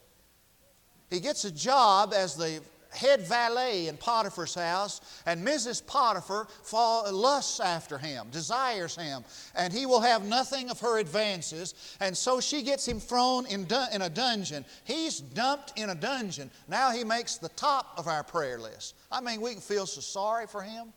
He 1.11 1.21
gets 1.21 1.45
a 1.45 1.51
job 1.51 2.13
as 2.15 2.35
the 2.35 2.63
head 2.91 3.21
valet 3.23 3.89
in 3.89 3.97
Potiphar's 3.97 4.55
house, 4.55 5.01
and 5.27 5.47
Mrs. 5.47 5.85
Potiphar 5.87 6.47
fall, 6.63 7.13
lusts 7.13 7.61
after 7.61 7.99
him, 7.99 8.29
desires 8.31 8.97
him, 8.97 9.25
and 9.55 9.73
he 9.73 9.87
will 9.87 10.01
have 10.01 10.25
nothing 10.25 10.71
of 10.71 10.81
her 10.81 10.99
advances. 10.99 11.75
And 12.01 12.17
so 12.17 12.41
she 12.41 12.63
gets 12.63 12.87
him 12.87 13.01
thrown 13.01 13.47
in, 13.47 13.67
in 13.93 14.03
a 14.03 14.11
dungeon. 14.11 14.65
He's 14.85 15.21
dumped 15.21 15.79
in 15.79 15.91
a 15.91 15.95
dungeon. 15.95 16.51
Now 16.69 16.91
he 16.91 17.05
makes 17.05 17.37
the 17.37 17.51
top 17.51 17.95
of 17.97 18.09
our 18.09 18.23
prayer 18.23 18.59
list. 18.59 18.95
I 19.11 19.21
mean, 19.21 19.41
we 19.41 19.53
can 19.53 19.61
feel 19.61 19.87
so 19.87 20.01
sorry 20.01 20.47
for 20.47 20.63
him. 20.63 20.93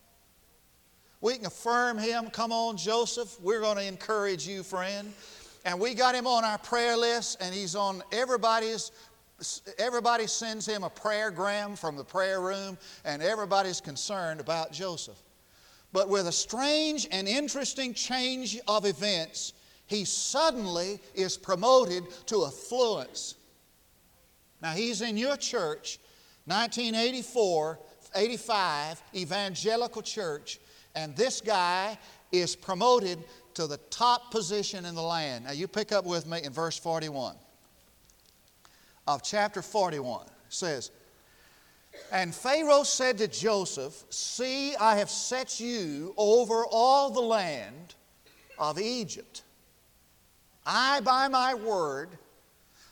We 1.22 1.36
can 1.36 1.46
affirm 1.46 2.00
him. 2.00 2.32
Come 2.32 2.52
on, 2.52 2.78
Joseph. 2.78 3.40
We're 3.42 3.62
going 3.62 3.78
to 3.78 3.86
encourage 3.86 4.48
you, 4.48 4.64
friend. 4.64 5.14
And 5.64 5.80
we 5.80 5.94
got 5.94 6.16
him 6.16 6.26
on 6.26 6.44
our 6.44 6.58
prayer 6.58 6.98
list, 6.98 7.38
and 7.40 7.54
he's 7.54 7.76
on 7.76 8.02
everybody's 8.12 8.92
everybody 9.78 10.28
sends 10.28 10.66
him 10.66 10.84
a 10.84 10.90
prayergram 10.90 11.78
from 11.78 11.96
the 11.96 12.04
prayer 12.04 12.42
room, 12.42 12.78
and 13.06 13.22
everybody's 13.22 13.82
concerned 13.82 14.40
about 14.40 14.72
Joseph. 14.72 15.22
But 15.94 16.10
with 16.10 16.28
a 16.28 16.32
strange 16.32 17.08
and 17.12 17.28
interesting 17.28 17.94
change 17.94 18.60
of 18.68 18.86
events, 18.86 19.54
he 19.88 20.06
suddenly 20.06 21.00
is 21.14 21.38
promoted 21.38 22.04
to 22.28 22.46
affluence. 22.46 23.36
Now, 24.62 24.72
he's 24.72 25.02
in 25.02 25.18
your 25.18 25.38
church, 25.38 26.00
1984, 26.46 27.80
85, 28.16 29.02
evangelical 29.16 30.02
church, 30.02 30.60
and 30.96 31.16
this 31.16 31.42
guy 31.42 31.98
is 32.32 32.56
promoted 32.56 33.20
to 33.56 33.68
the 33.68 33.78
top 33.90 34.32
position 34.32 34.86
in 34.86 34.96
the 34.96 35.02
land. 35.02 35.46
Now, 35.46 35.52
you 35.52 35.68
pick 35.68 35.92
up 35.92 36.06
with 36.06 36.26
me 36.26 36.42
in 36.44 36.54
verse 36.54 36.78
41 36.78 37.36
of 39.08 39.24
chapter 39.24 39.62
41 39.62 40.26
says, 40.50 40.92
And 42.12 42.34
Pharaoh 42.34 42.84
said 42.84 43.18
to 43.20 43.28
Joseph, 43.28 44.04
See, 44.10 44.76
I 44.76 44.98
have 44.98 45.10
set 45.10 45.60
you 45.60 46.14
over 46.18 46.66
all 46.66 47.10
the 47.10 47.22
land 47.22 47.96
of 48.58 48.80
Egypt. 48.80 49.44
I, 50.66 51.02
by 51.02 51.28
my 51.28 51.54
word, 51.54 52.10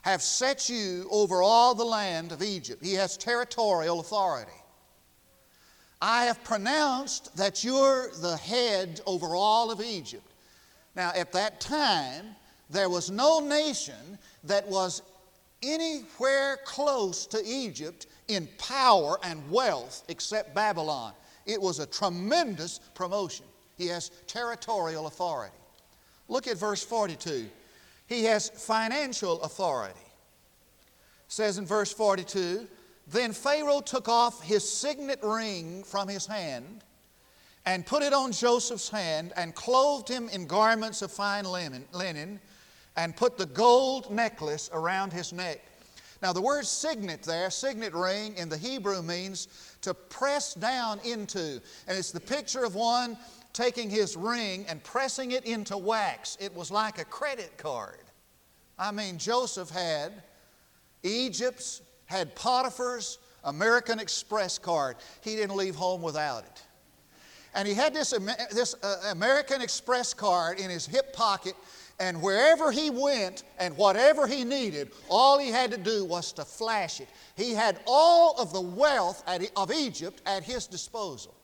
have 0.01 0.21
set 0.21 0.69
you 0.69 1.07
over 1.11 1.41
all 1.41 1.75
the 1.75 1.85
land 1.85 2.31
of 2.31 2.41
Egypt. 2.41 2.83
He 2.83 2.93
has 2.95 3.17
territorial 3.17 3.99
authority. 3.99 4.51
I 6.01 6.25
have 6.25 6.43
pronounced 6.43 7.35
that 7.35 7.63
you're 7.63 8.09
the 8.21 8.37
head 8.37 9.01
over 9.05 9.35
all 9.35 9.69
of 9.69 9.81
Egypt. 9.81 10.31
Now, 10.95 11.11
at 11.13 11.33
that 11.33 11.59
time, 11.59 12.35
there 12.69 12.89
was 12.89 13.11
no 13.11 13.39
nation 13.39 14.17
that 14.45 14.67
was 14.67 15.01
anywhere 15.61 16.57
close 16.65 17.25
to 17.27 17.41
Egypt 17.45 18.07
in 18.27 18.47
power 18.57 19.17
and 19.23 19.49
wealth 19.49 20.03
except 20.07 20.55
Babylon. 20.55 21.13
It 21.45 21.61
was 21.61 21.79
a 21.79 21.85
tremendous 21.85 22.79
promotion. 22.93 23.45
He 23.77 23.87
has 23.87 24.11
territorial 24.27 25.07
authority. 25.07 25.55
Look 26.27 26.47
at 26.47 26.57
verse 26.57 26.83
42. 26.83 27.49
He 28.07 28.23
has 28.25 28.49
financial 28.49 29.41
authority. 29.41 29.99
It 29.99 31.31
says 31.31 31.57
in 31.57 31.65
verse 31.65 31.91
42 31.91 32.67
Then 33.07 33.33
Pharaoh 33.33 33.81
took 33.81 34.07
off 34.07 34.43
his 34.43 34.69
signet 34.69 35.19
ring 35.23 35.83
from 35.83 36.07
his 36.07 36.25
hand 36.25 36.83
and 37.65 37.85
put 37.85 38.03
it 38.03 38.13
on 38.13 38.31
Joseph's 38.31 38.89
hand 38.89 39.33
and 39.35 39.53
clothed 39.53 40.07
him 40.07 40.29
in 40.29 40.45
garments 40.47 41.01
of 41.01 41.11
fine 41.11 41.45
linen 41.45 42.39
and 42.99 43.15
put 43.15 43.37
the 43.37 43.45
gold 43.45 44.11
necklace 44.11 44.69
around 44.73 45.13
his 45.13 45.31
neck. 45.31 45.61
Now, 46.21 46.33
the 46.33 46.41
word 46.41 46.65
signet 46.65 47.23
there, 47.23 47.49
signet 47.49 47.93
ring 47.93 48.35
in 48.35 48.49
the 48.49 48.57
Hebrew 48.57 49.01
means 49.01 49.47
to 49.83 49.93
press 49.93 50.53
down 50.53 50.99
into. 51.05 51.61
And 51.87 51.97
it's 51.97 52.11
the 52.11 52.19
picture 52.19 52.65
of 52.65 52.75
one 52.75 53.17
taking 53.53 53.89
his 53.89 54.17
ring 54.17 54.65
and 54.67 54.83
pressing 54.83 55.31
it 55.31 55.45
into 55.45 55.77
wax. 55.77 56.37
It 56.41 56.53
was 56.53 56.71
like 56.71 56.99
a 56.99 57.05
credit 57.05 57.57
card. 57.57 58.03
I 58.77 58.91
mean, 58.91 59.17
Joseph 59.17 59.69
had 59.69 60.11
Egypt's, 61.03 61.81
had 62.05 62.35
Potiphar's 62.35 63.19
American 63.45 63.99
Express 63.99 64.59
card. 64.59 64.97
He 65.21 65.37
didn't 65.37 65.55
leave 65.55 65.75
home 65.75 66.01
without 66.01 66.43
it. 66.43 66.63
And 67.55 67.65
he 67.65 67.73
had 67.73 67.93
this, 67.93 68.11
this 68.51 68.75
uh, 68.83 69.09
American 69.11 69.61
Express 69.61 70.13
card 70.13 70.59
in 70.59 70.69
his 70.69 70.85
hip 70.85 71.13
pocket 71.13 71.55
and 71.99 72.21
wherever 72.21 72.71
he 72.71 72.89
went 72.89 73.43
and 73.59 73.75
whatever 73.75 74.25
he 74.25 74.45
needed, 74.45 74.91
all 75.09 75.37
he 75.37 75.49
had 75.49 75.71
to 75.71 75.77
do 75.77 76.05
was 76.05 76.31
to 76.33 76.45
flash 76.45 77.01
it. 77.01 77.09
He 77.35 77.53
had 77.53 77.79
all 77.85 78.39
of 78.39 78.53
the 78.53 78.61
wealth 78.61 79.23
of 79.55 79.71
Egypt 79.71 80.21
at 80.25 80.43
his 80.43 80.65
disposal. 80.65 81.35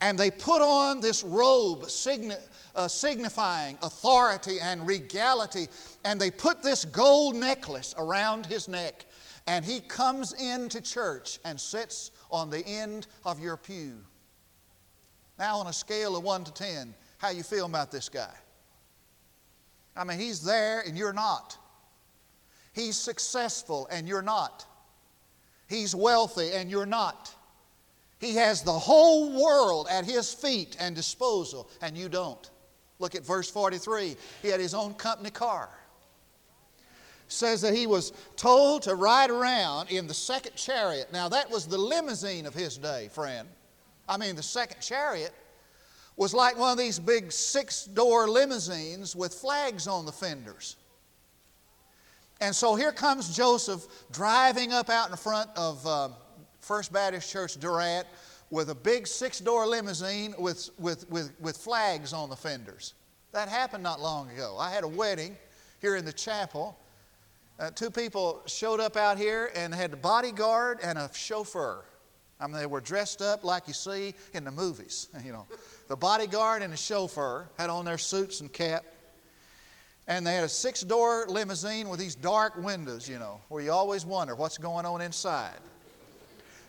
And 0.00 0.18
they 0.18 0.30
put 0.30 0.62
on 0.62 1.00
this 1.00 1.22
robe 1.22 1.84
signi- 1.84 2.40
uh, 2.74 2.88
signifying 2.88 3.78
authority 3.82 4.58
and 4.60 4.86
regality, 4.86 5.68
and 6.04 6.18
they 6.18 6.30
put 6.30 6.62
this 6.62 6.86
gold 6.86 7.36
necklace 7.36 7.94
around 7.98 8.46
his 8.46 8.66
neck. 8.66 9.04
And 9.46 9.64
he 9.64 9.80
comes 9.80 10.32
into 10.32 10.80
church 10.80 11.38
and 11.44 11.60
sits 11.60 12.12
on 12.30 12.50
the 12.50 12.66
end 12.66 13.08
of 13.24 13.40
your 13.40 13.56
pew. 13.56 13.98
Now, 15.38 15.58
on 15.58 15.66
a 15.66 15.72
scale 15.72 16.16
of 16.16 16.24
1 16.24 16.44
to 16.44 16.52
10, 16.52 16.94
how 17.18 17.30
you 17.30 17.42
feel 17.42 17.66
about 17.66 17.90
this 17.90 18.08
guy? 18.08 18.34
I 19.96 20.04
mean, 20.04 20.18
he's 20.18 20.42
there 20.42 20.80
and 20.80 20.96
you're 20.96 21.12
not. 21.12 21.56
He's 22.72 22.96
successful 22.96 23.88
and 23.90 24.08
you're 24.08 24.22
not. 24.22 24.64
He's 25.68 25.94
wealthy 25.94 26.52
and 26.52 26.70
you're 26.70 26.86
not. 26.86 27.34
He 28.18 28.34
has 28.34 28.62
the 28.62 28.72
whole 28.72 29.42
world 29.42 29.88
at 29.90 30.04
his 30.04 30.32
feet 30.32 30.76
and 30.78 30.94
disposal, 30.94 31.70
and 31.80 31.96
you 31.96 32.08
don't. 32.08 32.50
Look 32.98 33.14
at 33.14 33.24
verse 33.24 33.50
43. 33.50 34.14
He 34.42 34.48
had 34.48 34.60
his 34.60 34.74
own 34.74 34.92
company 34.94 35.30
car. 35.30 35.70
Says 37.28 37.62
that 37.62 37.74
he 37.74 37.86
was 37.86 38.12
told 38.36 38.82
to 38.82 38.94
ride 38.94 39.30
around 39.30 39.90
in 39.90 40.06
the 40.06 40.14
second 40.14 40.54
chariot. 40.54 41.10
Now, 41.12 41.28
that 41.30 41.50
was 41.50 41.66
the 41.66 41.78
limousine 41.78 42.44
of 42.44 42.52
his 42.52 42.76
day, 42.76 43.08
friend. 43.12 43.48
I 44.06 44.18
mean, 44.18 44.36
the 44.36 44.42
second 44.42 44.80
chariot 44.82 45.32
was 46.20 46.34
like 46.34 46.58
one 46.58 46.70
of 46.70 46.76
these 46.76 46.98
big 46.98 47.32
six 47.32 47.86
door 47.86 48.28
limousines 48.28 49.16
with 49.16 49.32
flags 49.32 49.86
on 49.86 50.04
the 50.04 50.12
fenders. 50.12 50.76
And 52.42 52.54
so 52.54 52.74
here 52.74 52.92
comes 52.92 53.34
Joseph 53.34 53.86
driving 54.12 54.70
up 54.70 54.90
out 54.90 55.08
in 55.08 55.16
front 55.16 55.48
of 55.56 55.86
uh, 55.86 56.10
First 56.60 56.92
Baptist 56.92 57.32
Church 57.32 57.58
Durant 57.58 58.06
with 58.50 58.68
a 58.68 58.74
big 58.74 59.06
six 59.06 59.40
door 59.40 59.66
limousine 59.66 60.34
with, 60.38 60.68
with, 60.78 61.08
with, 61.10 61.32
with 61.40 61.56
flags 61.56 62.12
on 62.12 62.28
the 62.28 62.36
fenders. 62.36 62.92
That 63.32 63.48
happened 63.48 63.82
not 63.82 63.98
long 63.98 64.30
ago. 64.30 64.58
I 64.60 64.70
had 64.70 64.84
a 64.84 64.88
wedding 64.88 65.38
here 65.80 65.96
in 65.96 66.04
the 66.04 66.12
chapel. 66.12 66.78
Uh, 67.58 67.70
two 67.70 67.90
people 67.90 68.42
showed 68.44 68.78
up 68.78 68.94
out 68.94 69.16
here 69.16 69.52
and 69.56 69.74
had 69.74 69.94
a 69.94 69.96
bodyguard 69.96 70.80
and 70.82 70.98
a 70.98 71.08
chauffeur. 71.14 71.82
I 72.40 72.46
mean, 72.46 72.56
they 72.56 72.66
were 72.66 72.80
dressed 72.80 73.20
up 73.20 73.44
like 73.44 73.68
you 73.68 73.74
see 73.74 74.14
in 74.32 74.44
the 74.44 74.50
movies, 74.50 75.08
you 75.24 75.32
know. 75.32 75.46
The 75.88 75.96
bodyguard 75.96 76.62
and 76.62 76.72
the 76.72 76.76
chauffeur 76.76 77.48
had 77.58 77.70
on 77.70 77.84
their 77.84 77.98
suits 77.98 78.40
and 78.40 78.52
cap. 78.52 78.84
And 80.08 80.26
they 80.26 80.34
had 80.34 80.44
a 80.44 80.48
six 80.48 80.80
door 80.80 81.26
limousine 81.28 81.88
with 81.88 82.00
these 82.00 82.14
dark 82.14 82.56
windows, 82.56 83.08
you 83.08 83.18
know, 83.18 83.40
where 83.48 83.62
you 83.62 83.70
always 83.70 84.04
wonder 84.04 84.34
what's 84.34 84.58
going 84.58 84.86
on 84.86 85.00
inside. 85.00 85.58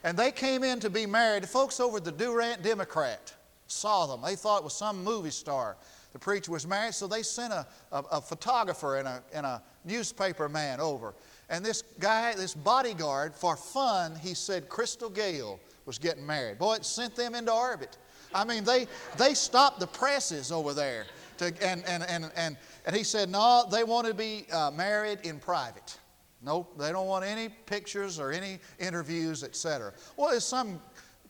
And 0.03 0.17
they 0.17 0.31
came 0.31 0.63
in 0.63 0.79
to 0.81 0.89
be 0.89 1.05
married. 1.05 1.43
The 1.43 1.47
Folks 1.47 1.79
over 1.79 1.97
at 1.97 2.03
the 2.03 2.11
Durant 2.11 2.61
Democrat 2.63 3.33
saw 3.67 4.05
them. 4.05 4.21
They 4.21 4.35
thought 4.35 4.59
it 4.59 4.63
was 4.63 4.75
some 4.75 5.03
movie 5.03 5.31
star. 5.31 5.77
The 6.13 6.19
preacher 6.19 6.51
was 6.51 6.67
married, 6.67 6.93
so 6.93 7.07
they 7.07 7.23
sent 7.23 7.53
a, 7.53 7.65
a, 7.91 7.99
a 8.11 8.21
photographer 8.21 8.97
and 8.97 9.07
a, 9.07 9.23
and 9.33 9.45
a 9.45 9.61
newspaper 9.85 10.49
man 10.49 10.79
over. 10.79 11.13
And 11.51 11.65
this 11.65 11.83
guy, 11.99 12.33
this 12.33 12.55
bodyguard, 12.55 13.35
for 13.35 13.57
fun, 13.57 14.15
he 14.15 14.33
said 14.33 14.69
Crystal 14.69 15.09
Gayle 15.09 15.59
was 15.85 15.99
getting 15.99 16.25
married. 16.25 16.57
Boy, 16.57 16.75
it 16.75 16.85
sent 16.85 17.13
them 17.13 17.35
into 17.35 17.53
orbit. 17.53 17.97
I 18.33 18.45
mean, 18.45 18.63
they, 18.63 18.87
they 19.17 19.33
stopped 19.33 19.81
the 19.81 19.87
presses 19.87 20.49
over 20.49 20.73
there. 20.73 21.05
To, 21.39 21.47
and, 21.61 21.83
and, 21.85 22.03
and, 22.03 22.31
and, 22.37 22.55
and 22.85 22.95
he 22.95 23.03
said, 23.03 23.29
no, 23.29 23.65
they 23.69 23.83
want 23.83 24.07
to 24.07 24.13
be 24.13 24.45
uh, 24.53 24.71
married 24.71 25.19
in 25.23 25.39
private. 25.39 25.99
No, 26.41 26.67
they 26.79 26.93
don't 26.93 27.07
want 27.07 27.25
any 27.25 27.49
pictures 27.49 28.17
or 28.17 28.31
any 28.31 28.59
interviews, 28.79 29.43
etc. 29.43 29.91
Well, 30.15 30.29
there's 30.29 30.45
some 30.45 30.81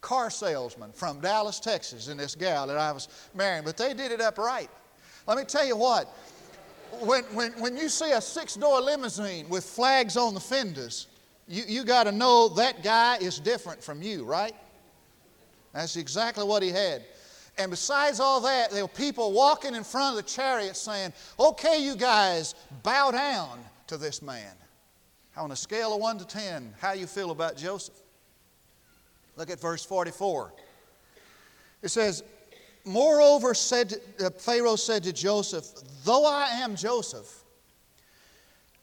car 0.02 0.30
salesman 0.30 0.92
from 0.92 1.20
Dallas, 1.20 1.60
Texas, 1.60 2.10
and 2.10 2.20
this 2.20 2.36
gal 2.36 2.68
that 2.68 2.78
I 2.78 2.92
was 2.92 3.08
marrying, 3.34 3.64
but 3.64 3.76
they 3.76 3.96
did 3.96 4.12
it 4.12 4.22
up 4.22 4.38
right. 4.38 4.70
Let 5.28 5.38
me 5.38 5.44
tell 5.46 5.66
you 5.66 5.76
what, 5.76 6.16
when, 7.00 7.24
when, 7.26 7.52
when 7.54 7.78
you 7.78 7.90
see 7.90 8.12
a 8.12 8.22
six 8.22 8.56
door 8.56 8.80
limousine 8.82 9.48
with 9.50 9.64
flags 9.64 10.18
on 10.18 10.34
the 10.34 10.40
fenders, 10.40 11.08
you, 11.48 11.64
you 11.68 11.84
got 11.84 12.06
to 12.06 12.12
know 12.12 12.50
that 12.50 12.84
guy 12.84 13.18
is 13.18 13.40
different 13.40 13.84
from 13.84 14.02
you, 14.02 14.24
right? 14.24 14.56
That's 15.74 15.96
exactly 15.96 16.44
what 16.44 16.64
he 16.64 16.70
had. 16.70 17.04
And 17.58 17.70
besides 17.70 18.20
all 18.20 18.42
that, 18.42 18.72
there 18.72 18.84
were 18.84 18.88
people 18.88 19.32
walking 19.34 19.76
in 19.76 19.84
front 19.84 20.18
of 20.18 20.24
the 20.24 20.30
chariot 20.30 20.76
saying, 20.76 21.14
Okay, 21.40 21.84
you 21.84 21.96
guys, 21.96 22.56
bow 22.84 23.12
down 23.12 23.60
to 23.88 23.98
this 23.98 24.22
man. 24.22 24.54
On 25.38 25.52
a 25.52 25.56
scale 25.56 25.94
of 25.94 26.02
1 26.02 26.20
to 26.20 26.28
10, 26.28 26.74
how 26.80 26.94
you 26.94 27.08
feel 27.08 27.32
about 27.32 27.58
Joseph? 27.58 27.96
Look 29.38 29.50
at 29.50 29.60
verse 29.60 29.84
44. 29.86 30.54
It 31.82 31.90
says, 31.90 32.24
Moreover, 32.86 33.54
said, 33.54 33.96
uh, 34.24 34.30
Pharaoh 34.32 34.76
said 34.76 35.04
to 35.04 35.14
Joseph, 35.14 35.66
Though 36.04 36.26
I 36.26 36.48
am 36.48 36.76
Joseph, 36.76 37.44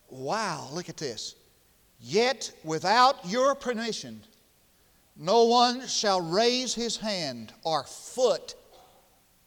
wow, 0.08 0.68
look 0.72 0.88
at 0.88 0.96
this. 0.96 1.34
Yet 2.00 2.52
without 2.62 3.26
your 3.26 3.54
permission, 3.54 4.22
no 5.16 5.44
one 5.44 5.86
shall 5.88 6.20
raise 6.20 6.74
his 6.74 6.96
hand 6.96 7.52
or 7.64 7.82
foot 7.82 8.54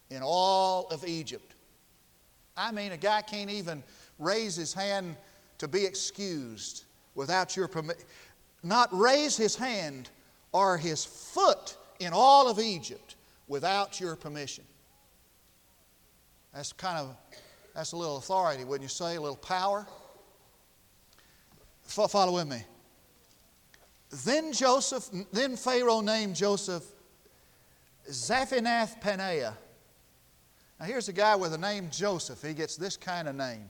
in 0.09 0.21
all 0.21 0.87
of 0.87 1.05
Egypt. 1.07 1.53
I 2.57 2.71
mean, 2.73 2.91
a 2.91 2.97
guy 2.97 3.21
can't 3.21 3.49
even 3.49 3.81
raise 4.19 4.57
his 4.57 4.73
hand 4.73 5.15
to 5.59 5.69
be 5.69 5.85
excused 5.85 6.83
without 7.15 7.55
your 7.55 7.69
permission. 7.69 8.03
Not 8.63 8.89
raise 8.91 9.37
his 9.37 9.55
hand 9.55 10.09
or 10.51 10.77
his 10.77 11.05
foot 11.05 11.77
in 12.01 12.11
all 12.11 12.49
of 12.49 12.59
Egypt 12.59 13.15
without 13.51 13.99
your 13.99 14.15
permission. 14.15 14.63
That's 16.53 16.71
kind 16.71 16.97
of, 16.99 17.17
that's 17.75 17.91
a 17.91 17.97
little 17.97 18.15
authority, 18.15 18.63
wouldn't 18.63 18.83
you 18.83 18.87
say? 18.87 19.17
A 19.17 19.21
little 19.21 19.35
power. 19.35 19.85
Follow 21.83 22.33
with 22.33 22.47
me. 22.47 22.63
Then 24.25 24.53
Joseph, 24.53 25.09
then 25.33 25.57
Pharaoh 25.57 25.99
named 25.99 26.35
Joseph 26.35 26.85
Zaphenath 28.09 29.01
Paneah. 29.01 29.53
Now 30.79 30.85
here's 30.85 31.09
a 31.09 31.13
guy 31.13 31.35
with 31.35 31.53
a 31.53 31.57
name 31.57 31.89
Joseph. 31.91 32.41
He 32.41 32.53
gets 32.53 32.77
this 32.77 32.95
kind 32.95 33.27
of 33.27 33.35
name. 33.35 33.69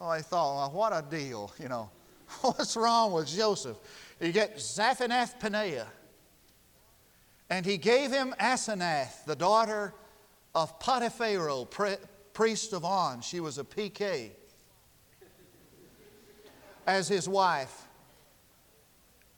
Oh, 0.00 0.08
I 0.08 0.22
thought, 0.22 0.56
well, 0.56 0.70
what 0.70 0.92
a 0.92 1.04
deal, 1.08 1.52
you 1.62 1.68
know. 1.68 1.90
What's 2.40 2.74
wrong 2.74 3.12
with 3.12 3.28
Joseph? 3.28 3.76
You 4.18 4.32
get 4.32 4.56
Zaphenath 4.56 5.38
Paneah. 5.38 5.86
And 7.50 7.66
he 7.66 7.76
gave 7.76 8.10
him 8.10 8.34
Asenath, 8.40 9.24
the 9.26 9.36
daughter 9.36 9.92
of 10.54 10.78
Potiphera, 10.80 11.66
priest 12.32 12.72
of 12.72 12.84
On. 12.84 13.20
She 13.20 13.40
was 13.40 13.58
a 13.58 13.64
PK, 13.64 14.30
as 16.86 17.08
his 17.08 17.28
wife. 17.28 17.82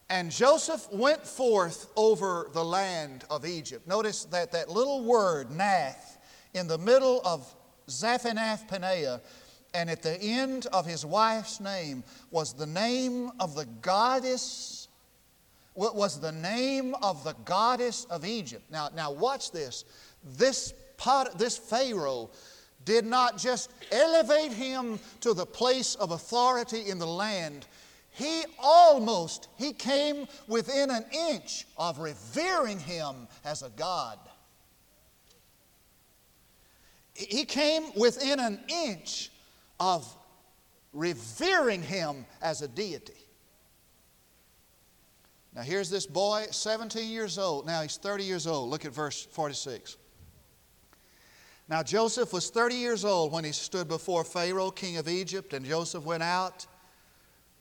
And 0.08 0.30
Joseph 0.30 0.86
went 0.92 1.26
forth 1.26 1.88
over 1.96 2.48
the 2.52 2.64
land 2.64 3.25
of 3.28 3.44
Egypt. 3.44 3.88
Notice 3.88 4.25
that 4.26 4.52
that 4.52 4.68
little 4.70 5.04
word, 5.04 5.50
nath, 5.50 6.19
in 6.54 6.69
the 6.69 6.78
middle 6.78 7.21
of 7.25 7.52
Zaphenath 7.88 8.69
Paneah, 8.69 9.21
and 9.75 9.90
at 9.90 10.02
the 10.02 10.16
end 10.21 10.66
of 10.73 10.86
his 10.86 11.04
wife's 11.04 11.60
name 11.60 12.04
was 12.30 12.52
the 12.52 12.66
name 12.66 13.32
of 13.40 13.54
the 13.54 13.66
goddess, 13.82 14.75
was 15.76 16.21
the 16.21 16.32
name 16.32 16.95
of 17.02 17.23
the 17.25 17.34
goddess 17.45 18.06
of 18.06 18.25
Egypt. 18.25 18.65
Now, 18.71 18.89
now 18.95 19.10
watch 19.10 19.50
this. 19.52 19.84
This, 20.25 20.73
pot, 20.97 21.39
this 21.39 21.56
Pharaoh 21.58 22.30
did 22.84 23.04
not 23.04 23.36
just 23.36 23.71
elevate 23.93 24.52
him 24.52 24.99
to 25.21 25.34
the 25.34 25.47
place 25.47 25.95
of 25.97 26.12
authority 26.12 26.89
in 26.89 26.99
the 26.99 27.06
land, 27.06 27.67
he 28.10 28.45
almost 28.58 29.49
he 29.56 29.73
came 29.73 30.26
within 30.49 30.91
an 30.91 31.04
inch 31.12 31.67
of 31.76 31.99
revering 31.99 32.78
him 32.78 33.28
as 33.45 33.62
a 33.62 33.69
god 33.71 34.19
he 37.17 37.45
came 37.45 37.84
within 37.97 38.39
an 38.41 38.60
inch 38.69 39.30
of 39.80 40.06
revering 40.93 41.82
him 41.82 42.26
as 42.43 42.62
a 42.62 42.69
deity. 42.69 43.25
Now, 45.56 45.62
here's 45.62 45.88
this 45.88 46.04
boy, 46.04 46.49
17 46.50 47.10
years 47.10 47.38
old. 47.38 47.64
Now 47.64 47.80
he's 47.80 47.97
30 47.97 48.25
years 48.25 48.47
old. 48.47 48.69
Look 48.69 48.84
at 48.84 48.92
verse 48.92 49.25
46. 49.25 49.97
Now, 51.66 51.82
Joseph 51.82 52.30
was 52.34 52.50
30 52.50 52.75
years 52.75 53.06
old 53.06 53.32
when 53.32 53.42
he 53.42 53.52
stood 53.52 53.88
before 53.88 54.23
Pharaoh, 54.23 54.71
king 54.71 54.99
of 54.99 55.08
Egypt, 55.08 55.54
and 55.54 55.64
Joseph 55.64 56.04
went 56.04 56.23
out, 56.23 56.66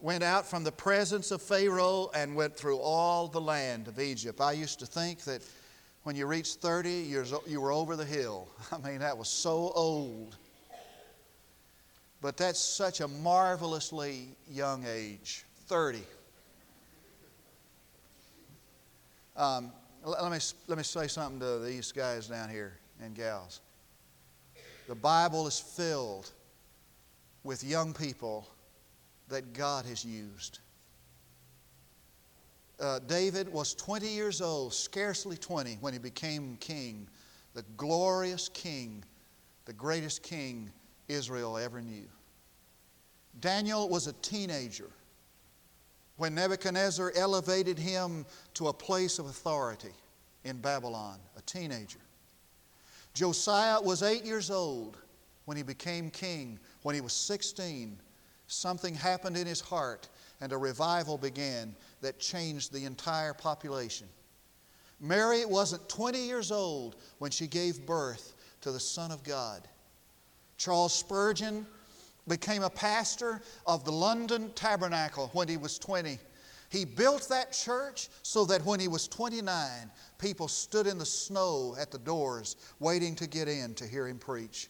went 0.01 0.23
out 0.23 0.45
from 0.45 0.65
the 0.65 0.73
presence 0.73 1.31
of 1.31 1.41
Pharaoh 1.41 2.11
and 2.13 2.35
went 2.35 2.57
through 2.57 2.79
all 2.79 3.29
the 3.29 3.39
land 3.39 3.87
of 3.87 3.97
Egypt. 3.97 4.41
I 4.41 4.51
used 4.51 4.79
to 4.79 4.85
think 4.85 5.21
that 5.21 5.41
when 6.03 6.17
you 6.17 6.27
reached 6.27 6.57
30 6.57 6.89
years, 6.89 7.31
old, 7.31 7.47
you 7.47 7.61
were 7.61 7.71
over 7.71 7.95
the 7.95 8.05
hill. 8.05 8.49
I 8.73 8.77
mean, 8.85 8.99
that 8.99 9.17
was 9.17 9.29
so 9.29 9.71
old. 9.73 10.35
But 12.21 12.35
that's 12.35 12.59
such 12.59 12.99
a 12.99 13.07
marvelously 13.07 14.35
young 14.49 14.85
age 14.85 15.45
30. 15.67 16.01
Um, 19.37 19.71
let, 20.03 20.31
me, 20.31 20.37
let 20.67 20.77
me 20.77 20.83
say 20.83 21.07
something 21.07 21.39
to 21.39 21.59
these 21.59 21.91
guys 21.91 22.27
down 22.27 22.49
here 22.49 22.77
and 23.01 23.13
gals. 23.13 23.61
The 24.87 24.95
Bible 24.95 25.47
is 25.47 25.59
filled 25.59 26.31
with 27.43 27.63
young 27.63 27.93
people 27.93 28.47
that 29.29 29.53
God 29.53 29.85
has 29.85 30.05
used. 30.05 30.59
Uh, 32.79 32.99
David 33.07 33.51
was 33.51 33.73
20 33.73 34.07
years 34.07 34.41
old, 34.41 34.73
scarcely 34.73 35.37
20, 35.37 35.77
when 35.81 35.93
he 35.93 35.99
became 35.99 36.57
king, 36.59 37.07
the 37.53 37.63
glorious 37.77 38.49
king, 38.49 39.03
the 39.65 39.73
greatest 39.73 40.23
king 40.23 40.71
Israel 41.07 41.57
ever 41.57 41.81
knew. 41.81 42.05
Daniel 43.39 43.89
was 43.89 44.07
a 44.07 44.13
teenager 44.13 44.89
when 46.17 46.35
Nebuchadnezzar 46.35 47.11
elevated 47.15 47.77
him 47.77 48.25
to 48.53 48.67
a 48.67 48.73
place 48.73 49.19
of 49.19 49.25
authority 49.25 49.93
in 50.43 50.57
Babylon, 50.57 51.19
a 51.37 51.41
teenager. 51.41 51.99
Josiah 53.13 53.81
was 53.81 54.03
eight 54.03 54.25
years 54.25 54.51
old 54.51 54.97
when 55.45 55.57
he 55.57 55.63
became 55.63 56.09
king. 56.09 56.59
When 56.83 56.95
he 56.95 57.01
was 57.01 57.13
16, 57.13 57.97
something 58.47 58.93
happened 58.93 59.37
in 59.37 59.47
his 59.47 59.61
heart 59.61 60.07
and 60.41 60.51
a 60.51 60.57
revival 60.57 61.17
began 61.17 61.75
that 62.01 62.19
changed 62.19 62.71
the 62.71 62.85
entire 62.85 63.33
population. 63.33 64.07
Mary 64.99 65.45
wasn't 65.45 65.87
20 65.89 66.19
years 66.19 66.51
old 66.51 66.95
when 67.19 67.31
she 67.31 67.47
gave 67.47 67.85
birth 67.85 68.33
to 68.61 68.71
the 68.71 68.79
Son 68.79 69.11
of 69.11 69.23
God. 69.23 69.67
Charles 70.57 70.93
Spurgeon 70.93 71.65
became 72.27 72.63
a 72.63 72.69
pastor 72.69 73.41
of 73.65 73.83
the 73.83 73.91
London 73.91 74.51
Tabernacle 74.55 75.29
when 75.33 75.47
he 75.47 75.57
was 75.57 75.77
20. 75.79 76.19
He 76.69 76.85
built 76.85 77.29
that 77.29 77.53
church 77.53 78.09
so 78.23 78.45
that 78.45 78.65
when 78.65 78.79
he 78.79 78.87
was 78.87 79.07
29, 79.07 79.91
people 80.17 80.47
stood 80.47 80.87
in 80.87 80.97
the 80.97 81.05
snow 81.05 81.75
at 81.79 81.91
the 81.91 81.99
doors 81.99 82.55
waiting 82.79 83.15
to 83.15 83.27
get 83.27 83.47
in 83.47 83.73
to 83.75 83.85
hear 83.85 84.07
him 84.07 84.17
preach. 84.17 84.69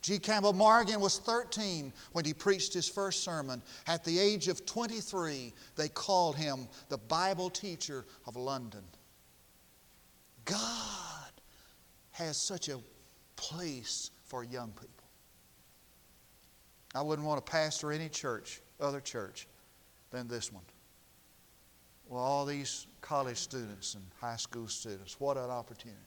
G. 0.00 0.18
Campbell 0.18 0.52
Morgan 0.52 1.00
was 1.00 1.18
13 1.18 1.92
when 2.12 2.24
he 2.24 2.32
preached 2.32 2.72
his 2.72 2.88
first 2.88 3.24
sermon. 3.24 3.62
At 3.86 4.04
the 4.04 4.18
age 4.18 4.48
of 4.48 4.64
23, 4.64 5.52
they 5.74 5.88
called 5.88 6.36
him 6.36 6.68
the 6.88 6.98
Bible 6.98 7.50
teacher 7.50 8.06
of 8.26 8.36
London. 8.36 8.84
God 10.44 11.32
has 12.12 12.36
such 12.36 12.68
a 12.68 12.78
place 13.34 14.10
for 14.24 14.44
young 14.44 14.70
people. 14.70 14.95
I 16.96 17.02
wouldn't 17.02 17.26
want 17.26 17.44
to 17.44 17.50
pastor 17.50 17.92
any 17.92 18.08
church, 18.08 18.62
other 18.80 19.00
church, 19.00 19.46
than 20.10 20.28
this 20.28 20.50
one. 20.50 20.64
Well, 22.08 22.22
all 22.22 22.46
these 22.46 22.86
college 23.02 23.36
students 23.36 23.94
and 23.94 24.04
high 24.18 24.36
school 24.36 24.66
students, 24.66 25.20
what 25.20 25.36
an 25.36 25.50
opportunity. 25.50 26.00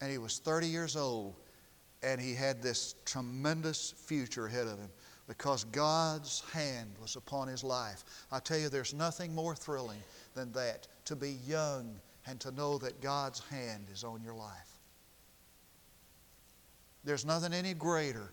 and 0.00 0.10
he 0.10 0.18
was 0.18 0.40
30 0.40 0.66
years 0.66 0.96
old, 0.96 1.36
and 2.02 2.20
he 2.20 2.34
had 2.34 2.60
this 2.60 2.96
tremendous 3.04 3.92
future 3.96 4.46
ahead 4.46 4.66
of 4.66 4.76
him 4.76 4.90
because 5.28 5.62
God's 5.64 6.42
hand 6.52 6.90
was 7.00 7.14
upon 7.14 7.46
his 7.46 7.62
life. 7.62 8.02
I 8.32 8.40
tell 8.40 8.58
you, 8.58 8.68
there's 8.68 8.92
nothing 8.92 9.32
more 9.32 9.54
thrilling 9.54 10.02
than 10.34 10.50
that 10.52 10.88
to 11.04 11.14
be 11.14 11.38
young 11.46 12.00
and 12.26 12.40
to 12.40 12.50
know 12.50 12.78
that 12.78 13.00
God's 13.00 13.38
hand 13.38 13.86
is 13.92 14.02
on 14.02 14.20
your 14.24 14.34
life. 14.34 14.80
There's 17.04 17.24
nothing 17.24 17.52
any 17.52 17.74
greater. 17.74 18.32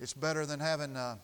It's 0.00 0.14
better 0.14 0.46
than 0.46 0.58
having, 0.58 0.96
uh, 0.96 1.16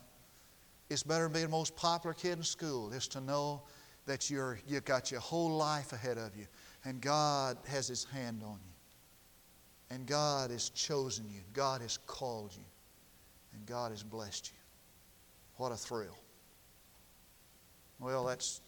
it's 0.89 1.03
better 1.03 1.23
than 1.23 1.33
being 1.33 1.45
the 1.45 1.51
most 1.51 1.75
popular 1.75 2.13
kid 2.13 2.37
in 2.37 2.43
school, 2.43 2.91
is 2.91 3.07
to 3.09 3.21
know 3.21 3.63
that 4.05 4.29
you're, 4.29 4.59
you've 4.67 4.85
got 4.85 5.11
your 5.11 5.19
whole 5.19 5.49
life 5.49 5.91
ahead 5.91 6.17
of 6.17 6.35
you 6.35 6.45
and 6.87 7.01
God 7.01 7.57
has 7.67 7.87
His 7.87 8.05
hand 8.05 8.41
on 8.45 8.59
you. 8.65 8.73
And 9.89 10.05
God 10.05 10.51
has 10.51 10.69
chosen 10.69 11.25
you. 11.29 11.41
God 11.51 11.81
has 11.81 11.97
called 12.07 12.53
you. 12.55 12.63
And 13.53 13.65
God 13.65 13.91
has 13.91 14.03
blessed 14.03 14.51
you. 14.51 14.57
What 15.57 15.73
a 15.73 15.75
thrill. 15.75 16.17
Well, 17.99 18.23
that's 18.23 18.61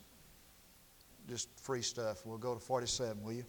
just 1.30 1.50
free 1.62 1.82
stuff. 1.82 2.26
We'll 2.26 2.38
go 2.38 2.54
to 2.54 2.60
47, 2.60 3.24
will 3.24 3.32
you? 3.32 3.46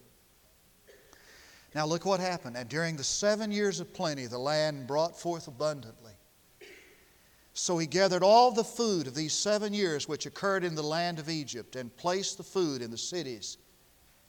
Now, 1.74 1.86
look 1.86 2.04
what 2.04 2.20
happened. 2.20 2.56
And 2.56 2.68
during 2.68 2.96
the 2.96 3.04
seven 3.04 3.50
years 3.50 3.80
of 3.80 3.92
plenty, 3.92 4.26
the 4.26 4.38
land 4.38 4.86
brought 4.86 5.18
forth 5.18 5.48
abundantly. 5.48 6.12
So 7.52 7.78
he 7.78 7.86
gathered 7.86 8.22
all 8.22 8.52
the 8.52 8.64
food 8.64 9.06
of 9.06 9.14
these 9.14 9.32
seven 9.32 9.74
years 9.74 10.08
which 10.08 10.26
occurred 10.26 10.64
in 10.64 10.74
the 10.74 10.82
land 10.82 11.18
of 11.18 11.28
Egypt 11.28 11.76
and 11.76 11.94
placed 11.96 12.36
the 12.36 12.44
food 12.44 12.80
in 12.80 12.90
the 12.90 12.98
cities. 12.98 13.58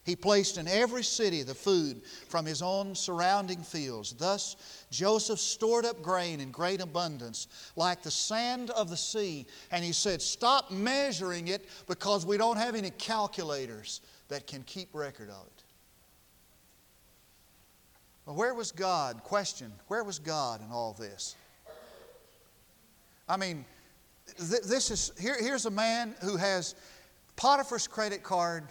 He 0.03 0.15
placed 0.15 0.57
in 0.57 0.67
every 0.67 1.03
city 1.03 1.43
the 1.43 1.53
food 1.53 2.01
from 2.27 2.45
his 2.45 2.63
own 2.63 2.95
surrounding 2.95 3.61
fields. 3.61 4.13
Thus, 4.13 4.55
Joseph 4.89 5.39
stored 5.39 5.85
up 5.85 6.01
grain 6.01 6.39
in 6.39 6.49
great 6.49 6.81
abundance, 6.81 7.47
like 7.75 8.01
the 8.01 8.09
sand 8.09 8.71
of 8.71 8.89
the 8.89 8.97
sea. 8.97 9.45
And 9.69 9.85
he 9.85 9.91
said, 9.91 10.21
Stop 10.21 10.71
measuring 10.71 11.49
it 11.49 11.69
because 11.87 12.25
we 12.25 12.37
don't 12.37 12.57
have 12.57 12.73
any 12.73 12.89
calculators 12.89 14.01
that 14.29 14.47
can 14.47 14.63
keep 14.63 14.89
record 14.93 15.29
of 15.29 15.45
it. 15.45 15.63
Well, 18.25 18.35
where 18.35 18.55
was 18.55 18.71
God? 18.71 19.21
Question 19.23 19.71
Where 19.87 20.03
was 20.03 20.17
God 20.17 20.61
in 20.61 20.71
all 20.71 20.93
this? 20.93 21.35
I 23.31 23.37
mean, 23.37 23.63
th- 24.37 24.63
this 24.63 24.91
is 24.91 25.13
here, 25.17 25.37
here's 25.39 25.65
a 25.65 25.71
man 25.71 26.15
who 26.21 26.35
has 26.35 26.75
Potiphar's 27.37 27.87
credit 27.87 28.23
card 28.23 28.65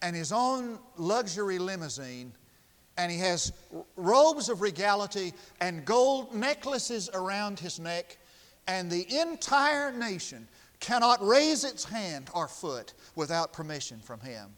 and 0.00 0.16
his 0.16 0.32
own 0.32 0.78
luxury 0.96 1.58
limousine, 1.58 2.32
and 2.96 3.12
he 3.12 3.18
has 3.18 3.52
robes 3.96 4.48
of 4.48 4.62
regality 4.62 5.34
and 5.60 5.84
gold 5.84 6.34
necklaces 6.34 7.10
around 7.12 7.60
his 7.60 7.78
neck, 7.78 8.16
and 8.66 8.90
the 8.90 9.06
entire 9.20 9.92
nation 9.92 10.48
cannot 10.80 11.24
raise 11.24 11.62
its 11.62 11.84
hand 11.84 12.30
or 12.34 12.48
foot 12.48 12.94
without 13.14 13.52
permission 13.52 14.00
from 14.00 14.20
him. 14.20 14.48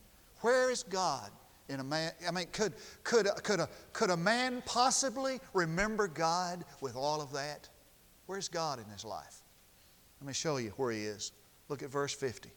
Where 0.43 0.71
is 0.71 0.85
God 0.85 1.31
in 1.69 1.81
a 1.81 1.85
man? 1.85 2.13
I 2.27 2.31
mean, 2.31 2.47
could, 2.53 2.73
could, 3.03 3.27
could, 3.43 3.59
a, 3.59 3.69
could 3.93 4.11
a 4.11 4.17
man 4.17 4.63
possibly 4.65 5.41
remember 5.55 6.07
God 6.07 6.65
with 6.81 6.95
all 6.95 7.21
of 7.21 7.33
that? 7.33 7.69
Where's 8.27 8.49
God 8.49 8.79
in 8.79 8.87
his 8.87 9.05
life? 9.05 9.43
Let 10.21 10.27
me 10.29 10.33
show 10.33 10.57
you 10.57 10.71
where 10.77 10.93
he 10.93 11.03
is. 11.03 11.33
Look 11.69 11.83
at 11.83 11.91
verse 11.91 12.15
50. 12.15 12.51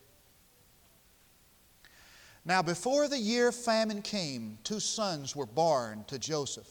Now, 2.45 2.61
before 2.61 3.09
the 3.09 3.17
year 3.17 3.51
famine 3.51 4.01
came, 4.01 4.57
two 4.63 4.79
sons 4.79 5.35
were 5.35 5.45
born 5.45 6.05
to 6.07 6.17
Joseph, 6.17 6.69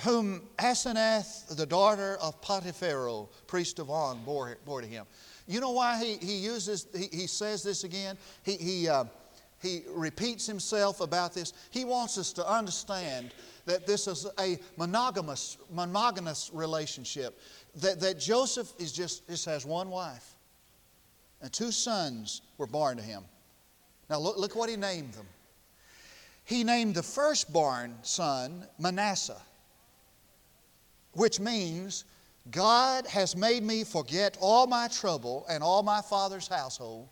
whom 0.00 0.40
Asenath, 0.58 1.54
the 1.54 1.66
daughter 1.66 2.16
of 2.22 2.40
Potiphera, 2.40 3.28
priest 3.46 3.78
of 3.78 3.90
On, 3.90 4.24
bore, 4.24 4.56
bore 4.64 4.80
to 4.80 4.86
him. 4.86 5.04
You 5.46 5.60
know 5.60 5.72
why 5.72 6.02
he, 6.02 6.16
he 6.16 6.36
uses, 6.36 6.86
he, 6.96 7.08
he 7.14 7.26
says 7.26 7.62
this 7.62 7.84
again? 7.84 8.16
He, 8.42 8.52
he, 8.56 8.88
uh, 8.88 9.04
he 9.64 9.82
repeats 9.88 10.46
himself 10.46 11.00
about 11.00 11.34
this. 11.34 11.52
He 11.70 11.84
wants 11.84 12.18
us 12.18 12.32
to 12.34 12.48
understand 12.50 13.32
that 13.66 13.86
this 13.86 14.06
is 14.06 14.26
a 14.38 14.58
monogamous, 14.76 15.56
monogamous 15.72 16.50
relationship. 16.52 17.40
That, 17.76 18.00
that 18.00 18.18
Joseph 18.18 18.72
is 18.78 18.92
just, 18.92 19.26
just 19.28 19.46
has 19.46 19.64
one 19.64 19.90
wife. 19.90 20.34
And 21.40 21.52
two 21.52 21.72
sons 21.72 22.42
were 22.58 22.66
born 22.66 22.96
to 22.96 23.02
him. 23.02 23.22
Now 24.08 24.18
look, 24.18 24.36
look 24.36 24.54
what 24.54 24.68
he 24.68 24.76
named 24.76 25.14
them. 25.14 25.26
He 26.44 26.62
named 26.62 26.94
the 26.94 27.02
firstborn 27.02 27.96
son 28.02 28.66
Manasseh, 28.78 29.40
which 31.12 31.40
means 31.40 32.04
God 32.50 33.06
has 33.06 33.34
made 33.34 33.62
me 33.62 33.84
forget 33.84 34.36
all 34.40 34.66
my 34.66 34.88
trouble 34.88 35.46
and 35.48 35.62
all 35.62 35.82
my 35.82 36.02
father's 36.02 36.46
household. 36.46 37.08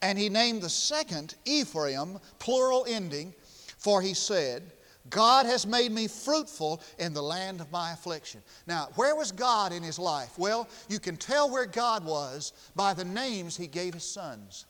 And 0.00 0.18
he 0.18 0.28
named 0.28 0.62
the 0.62 0.68
second 0.68 1.34
Ephraim, 1.44 2.18
plural 2.38 2.86
ending, 2.88 3.34
for 3.78 4.00
he 4.00 4.14
said, 4.14 4.62
God 5.10 5.46
has 5.46 5.66
made 5.66 5.90
me 5.90 6.06
fruitful 6.06 6.82
in 6.98 7.14
the 7.14 7.22
land 7.22 7.60
of 7.60 7.72
my 7.72 7.92
affliction. 7.92 8.42
Now, 8.66 8.88
where 8.94 9.16
was 9.16 9.32
God 9.32 9.72
in 9.72 9.82
his 9.82 9.98
life? 9.98 10.38
Well, 10.38 10.68
you 10.88 10.98
can 10.98 11.16
tell 11.16 11.50
where 11.50 11.66
God 11.66 12.04
was 12.04 12.52
by 12.76 12.94
the 12.94 13.04
names 13.04 13.56
he 13.56 13.66
gave 13.66 13.94
his 13.94 14.04
sons. 14.04 14.66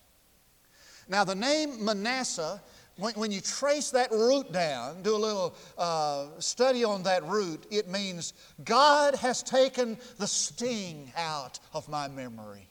Now, 1.09 1.25
the 1.25 1.35
name 1.35 1.85
Manasseh, 1.85 2.63
when, 2.97 3.15
when 3.15 3.33
you 3.33 3.41
trace 3.41 3.91
that 3.91 4.13
root 4.13 4.53
down, 4.53 5.03
do 5.03 5.15
a 5.15 5.17
little 5.17 5.55
uh, 5.77 6.27
study 6.39 6.85
on 6.85 7.03
that 7.05 7.25
root, 7.25 7.67
it 7.71 7.89
means 7.89 8.35
God 8.65 9.15
has 9.17 9.43
taken 9.43 9.97
the 10.19 10.27
sting 10.27 11.13
out 11.17 11.59
of 11.73 11.89
my 11.89 12.09
memory. 12.09 12.69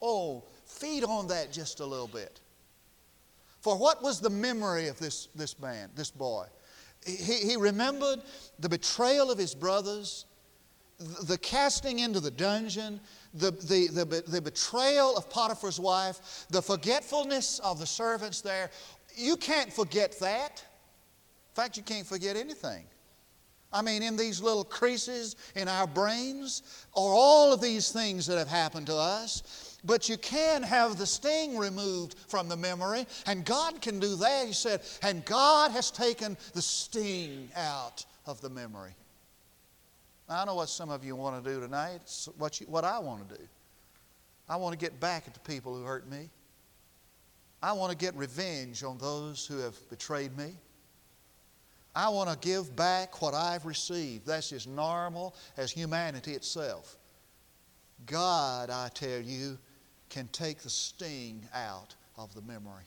Oh, 0.00 0.44
feed 0.66 1.04
on 1.04 1.28
that 1.28 1.52
just 1.52 1.80
a 1.80 1.86
little 1.86 2.08
bit. 2.08 2.40
For 3.60 3.76
what 3.76 4.02
was 4.02 4.20
the 4.20 4.30
memory 4.30 4.88
of 4.88 4.98
this, 4.98 5.28
this 5.34 5.58
man, 5.58 5.90
this 5.96 6.10
boy? 6.10 6.46
He, 7.04 7.34
he 7.34 7.56
remembered 7.56 8.20
the 8.58 8.68
betrayal 8.68 9.30
of 9.30 9.38
his 9.38 9.54
brothers, 9.54 10.26
the 10.98 11.38
casting 11.38 12.00
into 12.00 12.20
the 12.20 12.30
dungeon, 12.30 13.00
the, 13.34 13.50
the, 13.50 13.88
the, 13.88 14.24
the, 14.26 14.40
betrayal 14.40 15.16
of 15.16 15.28
Potiphar's 15.28 15.78
wife, 15.78 16.46
the 16.50 16.62
forgetfulness 16.62 17.58
of 17.60 17.78
the 17.78 17.86
servants 17.86 18.40
there. 18.40 18.70
You 19.14 19.36
can't 19.36 19.72
forget 19.72 20.18
that. 20.20 20.64
In 21.50 21.62
fact, 21.62 21.76
you 21.76 21.82
can't 21.82 22.06
forget 22.06 22.36
anything. 22.36 22.84
I 23.72 23.82
mean, 23.82 24.02
in 24.02 24.16
these 24.16 24.40
little 24.40 24.64
creases 24.64 25.36
in 25.54 25.68
our 25.68 25.86
brains 25.86 26.62
are 26.94 27.12
all 27.14 27.52
of 27.52 27.60
these 27.60 27.90
things 27.90 28.26
that 28.26 28.38
have 28.38 28.48
happened 28.48 28.86
to 28.86 28.94
us. 28.94 29.65
But 29.86 30.08
you 30.08 30.18
can 30.18 30.64
have 30.64 30.98
the 30.98 31.06
sting 31.06 31.56
removed 31.56 32.16
from 32.26 32.48
the 32.48 32.56
memory, 32.56 33.06
and 33.26 33.44
God 33.44 33.80
can 33.80 34.00
do 34.00 34.16
that. 34.16 34.46
He 34.46 34.52
said, 34.52 34.80
and 35.02 35.24
God 35.24 35.70
has 35.70 35.92
taken 35.92 36.36
the 36.54 36.62
sting 36.62 37.48
out 37.54 38.04
of 38.26 38.40
the 38.40 38.50
memory. 38.50 38.94
I 40.28 40.44
know 40.44 40.56
what 40.56 40.68
some 40.68 40.90
of 40.90 41.04
you 41.04 41.14
want 41.14 41.42
to 41.42 41.50
do 41.50 41.60
tonight. 41.60 42.00
It's 42.02 42.28
what, 42.36 42.60
you, 42.60 42.66
what 42.66 42.84
I 42.84 42.98
want 42.98 43.28
to 43.28 43.36
do. 43.36 43.42
I 44.48 44.56
want 44.56 44.72
to 44.72 44.78
get 44.78 44.98
back 44.98 45.24
at 45.28 45.34
the 45.34 45.40
people 45.40 45.76
who 45.76 45.84
hurt 45.84 46.10
me. 46.10 46.30
I 47.62 47.72
want 47.72 47.92
to 47.92 47.96
get 47.96 48.14
revenge 48.16 48.82
on 48.82 48.98
those 48.98 49.46
who 49.46 49.58
have 49.58 49.76
betrayed 49.88 50.36
me. 50.36 50.54
I 51.94 52.08
want 52.08 52.28
to 52.28 52.36
give 52.46 52.74
back 52.74 53.22
what 53.22 53.34
I've 53.34 53.64
received. 53.64 54.26
That's 54.26 54.52
as 54.52 54.66
normal 54.66 55.34
as 55.56 55.70
humanity 55.70 56.32
itself. 56.32 56.98
God, 58.04 58.68
I 58.68 58.88
tell 58.92 59.20
you, 59.20 59.58
can 60.10 60.28
take 60.28 60.60
the 60.60 60.70
sting 60.70 61.42
out 61.54 61.94
of 62.16 62.34
the 62.34 62.42
memory. 62.42 62.84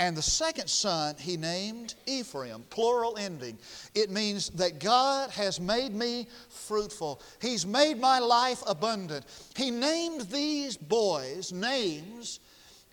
And 0.00 0.16
the 0.16 0.22
second 0.22 0.68
son 0.68 1.14
he 1.18 1.36
named 1.36 1.94
Ephraim, 2.06 2.64
plural 2.68 3.16
ending. 3.16 3.58
It 3.94 4.10
means 4.10 4.50
that 4.50 4.80
God 4.80 5.30
has 5.30 5.60
made 5.60 5.94
me 5.94 6.26
fruitful. 6.48 7.22
He's 7.40 7.64
made 7.64 8.00
my 8.00 8.18
life 8.18 8.62
abundant. 8.66 9.24
He 9.56 9.70
named 9.70 10.22
these 10.22 10.76
boys 10.76 11.52
names 11.52 12.40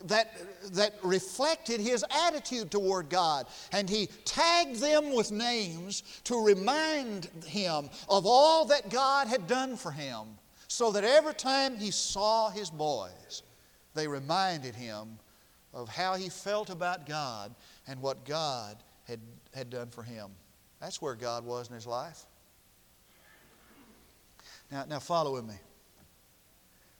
that, 0.05 0.31
that 0.73 0.93
reflected 1.03 1.79
his 1.79 2.05
attitude 2.27 2.69
toward 2.69 3.09
God. 3.09 3.47
And 3.71 3.89
he 3.89 4.07
tagged 4.25 4.75
them 4.75 5.15
with 5.15 5.31
names 5.31 6.03
to 6.25 6.43
remind 6.43 7.25
him 7.45 7.89
of 8.09 8.25
all 8.25 8.65
that 8.65 8.89
God 8.89 9.27
had 9.27 9.47
done 9.47 9.75
for 9.75 9.91
him, 9.91 10.37
so 10.71 10.89
that 10.89 11.03
every 11.03 11.33
time 11.33 11.75
he 11.75 11.91
saw 11.91 12.49
his 12.49 12.69
boys, 12.69 13.43
they 13.93 14.07
reminded 14.07 14.73
him 14.73 15.19
of 15.73 15.89
how 15.89 16.15
he 16.15 16.29
felt 16.29 16.69
about 16.69 17.05
God 17.05 17.53
and 17.89 18.01
what 18.01 18.23
God 18.23 18.77
had, 19.05 19.19
had 19.53 19.69
done 19.69 19.89
for 19.89 20.01
him. 20.01 20.31
That's 20.79 21.01
where 21.01 21.13
God 21.13 21.43
was 21.43 21.67
in 21.67 21.75
his 21.75 21.85
life. 21.85 22.23
Now, 24.71 24.85
now 24.87 24.99
follow 24.99 25.33
with 25.33 25.45
me. 25.45 25.55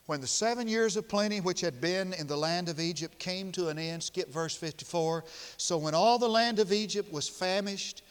When 0.06 0.20
the 0.20 0.28
seven 0.28 0.68
years 0.68 0.98
of 0.98 1.08
plenty 1.08 1.40
which 1.40 1.62
had 1.62 1.80
been 1.80 2.12
in 2.12 2.28
the 2.28 2.36
land 2.36 2.68
of 2.68 2.78
Egypt 2.78 3.20
came 3.20 3.54
to 3.54 3.70
an 3.70 3.80
end, 3.80 4.04
skip 4.04 4.30
verse 4.30 4.54
54. 4.54 5.24
So 5.56 5.78
when 5.78 5.96
all 5.96 6.20
the 6.20 6.28
land 6.28 6.60
of 6.60 6.74
Egypt 6.74 7.10
was 7.14 7.30
famished, 7.30 8.04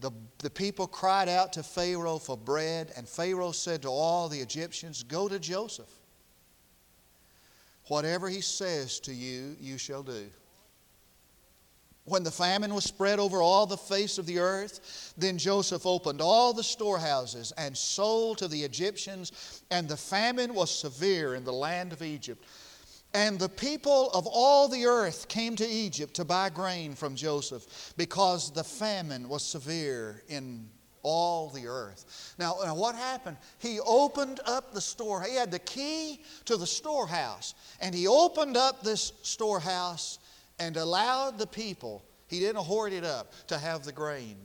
the, 0.00 0.10
the 0.38 0.50
people 0.50 0.86
cried 0.86 1.28
out 1.28 1.52
to 1.54 1.62
Pharaoh 1.62 2.18
for 2.18 2.36
bread, 2.36 2.92
and 2.96 3.08
Pharaoh 3.08 3.52
said 3.52 3.82
to 3.82 3.88
all 3.88 4.28
the 4.28 4.40
Egyptians, 4.40 5.02
Go 5.02 5.28
to 5.28 5.38
Joseph. 5.38 5.90
Whatever 7.88 8.28
he 8.28 8.40
says 8.40 9.00
to 9.00 9.12
you, 9.12 9.56
you 9.60 9.76
shall 9.76 10.02
do. 10.02 10.26
When 12.04 12.22
the 12.22 12.30
famine 12.30 12.74
was 12.74 12.84
spread 12.84 13.18
over 13.18 13.42
all 13.42 13.66
the 13.66 13.76
face 13.76 14.16
of 14.16 14.26
the 14.26 14.38
earth, 14.38 15.12
then 15.16 15.38
Joseph 15.38 15.84
opened 15.84 16.20
all 16.20 16.52
the 16.52 16.64
storehouses 16.64 17.52
and 17.58 17.76
sold 17.76 18.38
to 18.38 18.48
the 18.48 18.62
Egyptians, 18.62 19.62
and 19.70 19.88
the 19.88 19.96
famine 19.96 20.54
was 20.54 20.70
severe 20.70 21.34
in 21.34 21.44
the 21.44 21.52
land 21.52 21.92
of 21.92 22.02
Egypt. 22.02 22.44
And 23.12 23.38
the 23.38 23.48
people 23.48 24.10
of 24.10 24.26
all 24.26 24.68
the 24.68 24.86
earth 24.86 25.26
came 25.28 25.56
to 25.56 25.66
Egypt 25.66 26.14
to 26.14 26.24
buy 26.24 26.48
grain 26.48 26.94
from 26.94 27.16
Joseph 27.16 27.92
because 27.96 28.52
the 28.52 28.62
famine 28.62 29.28
was 29.28 29.44
severe 29.44 30.22
in 30.28 30.68
all 31.02 31.48
the 31.48 31.66
earth. 31.66 32.34
Now, 32.38 32.56
now, 32.62 32.74
what 32.74 32.94
happened? 32.94 33.36
He 33.58 33.80
opened 33.80 34.40
up 34.46 34.72
the 34.72 34.80
store. 34.80 35.22
He 35.22 35.34
had 35.34 35.50
the 35.50 35.58
key 35.58 36.22
to 36.44 36.56
the 36.56 36.66
storehouse, 36.66 37.54
and 37.80 37.94
he 37.94 38.06
opened 38.06 38.56
up 38.56 38.82
this 38.82 39.12
storehouse 39.22 40.18
and 40.58 40.76
allowed 40.76 41.38
the 41.38 41.46
people, 41.46 42.04
he 42.28 42.38
didn't 42.38 42.62
hoard 42.62 42.92
it 42.92 43.04
up, 43.04 43.32
to 43.48 43.58
have 43.58 43.84
the 43.84 43.92
grain. 43.92 44.36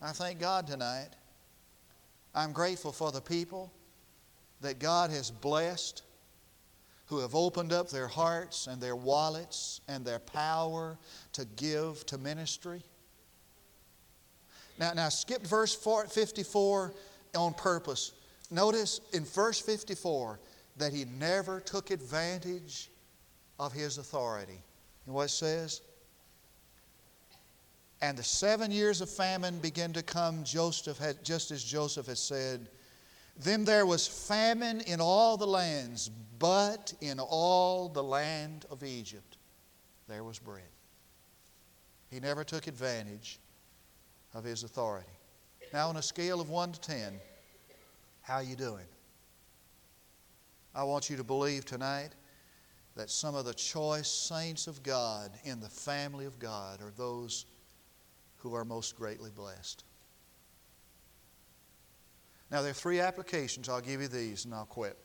I 0.00 0.10
thank 0.10 0.40
God 0.40 0.66
tonight. 0.66 1.10
I'm 2.34 2.52
grateful 2.52 2.92
for 2.92 3.12
the 3.12 3.20
people 3.20 3.72
that 4.60 4.80
God 4.80 5.10
has 5.10 5.30
blessed 5.30 6.02
who 7.12 7.18
have 7.18 7.34
opened 7.34 7.74
up 7.74 7.90
their 7.90 8.08
hearts 8.08 8.66
and 8.66 8.80
their 8.80 8.96
wallets 8.96 9.82
and 9.86 10.02
their 10.02 10.18
power 10.18 10.96
to 11.34 11.44
give 11.56 12.06
to 12.06 12.16
ministry. 12.16 12.82
Now, 14.78 14.94
now 14.94 15.10
skip 15.10 15.46
verse 15.46 15.74
54 15.74 16.94
on 17.36 17.52
purpose. 17.52 18.12
Notice 18.50 19.02
in 19.12 19.26
verse 19.26 19.60
54 19.60 20.40
that 20.78 20.94
he 20.94 21.04
never 21.04 21.60
took 21.60 21.90
advantage 21.90 22.88
of 23.58 23.74
his 23.74 23.98
authority. 23.98 24.62
And 25.04 25.14
what 25.14 25.24
it 25.24 25.32
says? 25.32 25.82
And 28.00 28.16
the 28.16 28.24
seven 28.24 28.70
years 28.70 29.02
of 29.02 29.10
famine 29.10 29.58
began 29.58 29.92
to 29.92 30.02
come, 30.02 30.44
Joseph 30.44 30.96
had, 30.96 31.22
just 31.22 31.50
as 31.50 31.62
Joseph 31.62 32.06
had 32.06 32.16
said. 32.16 32.70
Then 33.36 33.64
there 33.64 33.86
was 33.86 34.06
famine 34.06 34.82
in 34.82 35.00
all 35.00 35.36
the 35.36 35.46
lands, 35.46 36.10
but 36.38 36.92
in 37.00 37.18
all 37.18 37.88
the 37.88 38.02
land 38.02 38.66
of 38.70 38.82
Egypt 38.82 39.38
there 40.08 40.24
was 40.24 40.38
bread. 40.38 40.64
He 42.10 42.20
never 42.20 42.44
took 42.44 42.66
advantage 42.66 43.40
of 44.34 44.44
his 44.44 44.64
authority. 44.64 45.08
Now, 45.72 45.88
on 45.88 45.96
a 45.96 46.02
scale 46.02 46.40
of 46.40 46.50
1 46.50 46.72
to 46.72 46.80
10, 46.80 47.18
how 48.20 48.36
are 48.36 48.42
you 48.42 48.56
doing? 48.56 48.84
I 50.74 50.84
want 50.84 51.08
you 51.08 51.16
to 51.16 51.24
believe 51.24 51.64
tonight 51.64 52.10
that 52.94 53.10
some 53.10 53.34
of 53.34 53.44
the 53.44 53.54
choice 53.54 54.08
saints 54.08 54.66
of 54.66 54.82
God 54.82 55.32
in 55.44 55.60
the 55.60 55.68
family 55.68 56.26
of 56.26 56.38
God 56.38 56.82
are 56.82 56.92
those 56.96 57.46
who 58.36 58.54
are 58.54 58.64
most 58.64 58.96
greatly 58.96 59.30
blessed. 59.30 59.84
Now, 62.52 62.60
there 62.60 62.72
are 62.72 62.74
three 62.74 63.00
applications. 63.00 63.70
I'll 63.70 63.80
give 63.80 64.02
you 64.02 64.08
these 64.08 64.44
and 64.44 64.54
I'll 64.54 64.66
quit. 64.66 64.98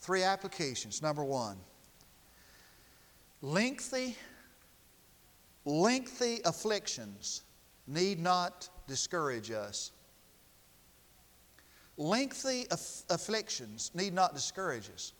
Three 0.00 0.24
applications. 0.24 1.00
Number 1.00 1.22
one, 1.22 1.56
lengthy, 3.40 4.16
lengthy 5.64 6.40
afflictions 6.44 7.42
need 7.86 8.18
not 8.18 8.68
discourage 8.88 9.52
us. 9.52 9.92
Lengthy 11.96 12.66
aff- 12.72 13.04
afflictions 13.08 13.92
need 13.94 14.12
not 14.12 14.34
discourage 14.34 14.90
us. 14.92 15.12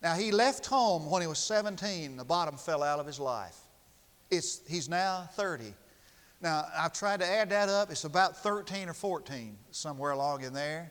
Now, 0.00 0.14
he 0.14 0.30
left 0.30 0.66
home 0.66 1.10
when 1.10 1.20
he 1.20 1.26
was 1.26 1.38
17, 1.38 2.16
the 2.16 2.24
bottom 2.24 2.56
fell 2.56 2.82
out 2.82 3.00
of 3.00 3.06
his 3.06 3.18
life. 3.18 3.58
It's, 4.30 4.62
he's 4.68 4.88
now 4.88 5.28
30. 5.32 5.74
Now, 6.42 6.66
I've 6.76 6.92
tried 6.92 7.20
to 7.20 7.26
add 7.26 7.50
that 7.50 7.68
up. 7.68 7.92
It's 7.92 8.02
about 8.02 8.36
13 8.36 8.88
or 8.88 8.94
14, 8.94 9.56
somewhere 9.70 10.10
along 10.10 10.42
in 10.42 10.52
there. 10.52 10.90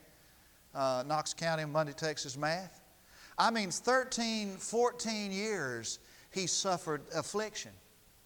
Uh, 0.74 1.04
Knox 1.06 1.34
County, 1.34 1.66
Munday, 1.66 1.92
Texas 1.92 2.38
math. 2.38 2.80
I 3.38 3.52
mean, 3.52 3.70
13, 3.70 4.52
14 4.52 5.32
years 5.32 6.00
he 6.32 6.48
suffered 6.48 7.02
affliction. 7.14 7.72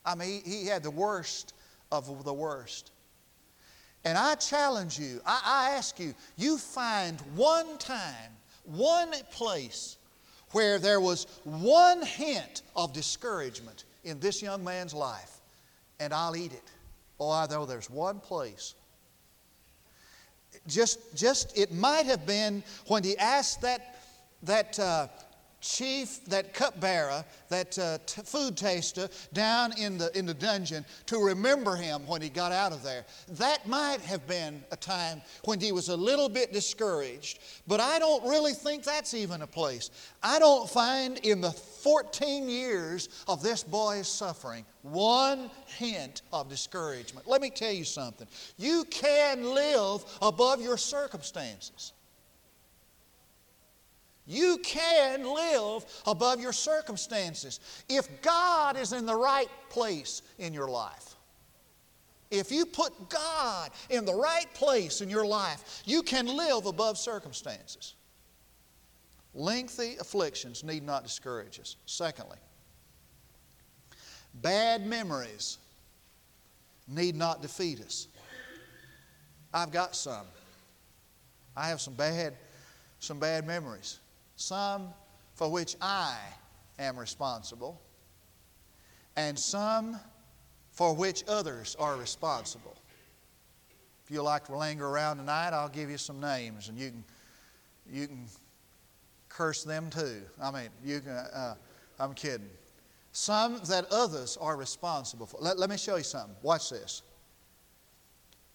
I 0.05 0.13
mean, 0.13 0.43
he, 0.45 0.57
he 0.59 0.67
had 0.67 0.83
the 0.83 0.91
worst 0.91 1.55
of 1.91 2.23
the 2.23 2.33
worst. 2.33 2.91
And 4.03 4.19
I 4.19 4.35
challenge 4.35 4.99
you, 4.99 5.19
I, 5.25 5.41
I 5.43 5.69
ask 5.77 5.99
you, 5.99 6.13
you 6.38 6.59
find 6.59 7.19
one 7.33 7.79
time, 7.79 8.31
one 8.65 9.11
place 9.31 9.97
where 10.51 10.77
there 10.77 10.99
was 10.99 11.25
one 11.43 12.03
hint 12.03 12.61
of 12.75 12.93
discouragement 12.93 13.85
in 14.03 14.19
this 14.19 14.43
young 14.43 14.63
man's 14.63 14.93
life, 14.93 15.39
and 15.99 16.13
I'll 16.13 16.35
eat 16.35 16.53
it. 16.53 16.61
Oh, 17.19 17.32
I 17.32 17.47
know 17.47 17.65
there's 17.65 17.89
one 17.89 18.19
place. 18.19 18.75
Just, 20.67 21.15
just 21.15 21.58
it 21.58 21.73
might 21.73 22.06
have 22.06 22.25
been 22.25 22.63
when 22.88 23.04
he 23.04 23.17
asked 23.17 23.62
that, 23.62 23.99
that 24.43 24.80
uh, 24.80 25.08
chief, 25.65 26.23
that 26.25 26.54
cupbearer, 26.54 27.25
that 27.49 27.78
uh, 27.80 27.97
t- 28.06 28.21
food 28.23 28.56
taster 28.56 29.10
down 29.34 29.78
in 29.78 29.97
the, 29.97 30.15
in 30.17 30.25
the 30.25 30.34
dungeon 30.34 30.86
to 31.08 31.17
remember 31.17 31.75
him 31.75 32.06
when 32.08 32.21
he 32.21 32.30
got 32.30 32.51
out 32.51 32.71
of 32.71 32.84
there. 32.84 33.06
That 33.32 33.67
might 33.67 34.01
have 34.01 34.25
been 34.28 34.63
a 34.71 34.75
time 34.75 35.21
when 35.43 35.60
he 35.60 35.71
was 35.71 35.89
a 35.89 35.97
little 35.97 36.30
bit 36.30 36.54
discouraged, 36.54 37.39
but 37.67 37.80
I 37.80 37.99
don't 37.99 38.23
really 38.23 38.54
think 38.54 38.84
that's 38.84 39.13
even 39.13 39.41
a 39.41 39.47
place. 39.47 39.89
I 40.21 40.39
don't 40.39 40.69
find 40.69 41.17
in 41.19 41.41
the 41.41 41.51
14 41.86 42.50
years 42.50 43.10
of 43.28 43.43
this 43.43 43.62
boy's 43.62 44.08
suffering 44.08 44.65
one 44.82 45.52
hint 45.67 46.24
of 46.34 46.50
discouragement. 46.50 47.28
Let 47.28 47.41
me 47.41 47.52
tell 47.52 47.71
you 47.71 47.84
something. 47.84 48.28
You 48.58 48.86
can 48.86 49.54
live 49.54 50.04
above 50.19 50.62
your 50.62 50.78
circumstances. 50.78 51.93
You 54.26 54.58
can 54.63 55.26
live 55.32 55.86
above 56.08 56.41
your 56.41 56.54
circumstances 56.54 57.60
if 57.88 58.19
God 58.24 58.78
is 58.78 58.91
in 58.91 59.06
the 59.06 59.15
right 59.15 59.50
place 59.69 60.24
in 60.39 60.56
your 60.56 60.67
life. 60.67 61.13
If 62.32 62.52
you 62.52 62.65
put 62.65 63.12
God 63.12 63.69
in 63.91 64.06
the 64.06 64.15
right 64.15 64.52
place 64.56 65.02
in 65.02 65.10
your 65.12 65.28
life, 65.28 65.84
you 65.86 66.02
can 66.02 66.26
live 66.26 66.65
above 66.65 66.98
circumstances. 66.98 67.93
Lengthy 69.36 69.98
afflictions 70.00 70.63
need 70.63 70.84
not 70.84 71.04
discourage 71.04 71.60
us. 71.60 71.76
Secondly, 71.86 72.38
bad 74.36 74.88
memories 74.88 75.60
need 76.88 77.15
not 77.15 77.41
defeat 77.41 77.82
us. 77.82 78.08
I've 79.54 79.71
got 79.71 79.95
some. 79.95 80.26
I 81.56 81.67
have 81.67 81.80
some 81.80 81.93
bad, 81.93 82.34
some 83.00 83.19
bad 83.19 83.45
memories 83.45 84.00
some 84.36 84.93
for 85.34 85.50
which 85.50 85.76
I 85.82 86.17
am 86.80 86.98
responsible, 86.98 87.82
and 89.15 89.38
some 89.38 90.00
for 90.71 90.93
which 90.93 91.24
others 91.28 91.76
are 91.80 91.95
responsible. 91.95 92.76
If 94.04 94.12
you 94.12 94.21
like 94.21 94.45
to 94.45 94.58
linger 94.58 94.88
around 94.88 95.17
tonight, 95.17 95.50
I'll 95.50 95.69
give 95.69 95.89
you 95.89 95.98
some 95.98 96.19
names, 96.19 96.69
and 96.69 96.78
you 96.78 96.89
can 96.89 97.04
you 97.91 98.08
can 98.08 98.26
curse 99.36 99.63
them 99.63 99.89
too. 99.89 100.21
I 100.41 100.52
mean, 100.52 100.69
you 100.84 101.02
can. 101.02 101.12
Uh, 101.12 101.56
I'm 102.00 102.13
kidding. 102.13 102.50
Some 103.12 103.60
that 103.67 103.86
others 103.91 104.38
are 104.39 104.58
responsible 104.58 105.26
for. 105.26 105.38
Let, 105.39 105.58
let 105.58 105.69
me 105.69 105.78
show 105.78 105.95
you 105.95 106.04
something. 106.04 106.36
Watch 106.41 106.69
this. 106.69 107.02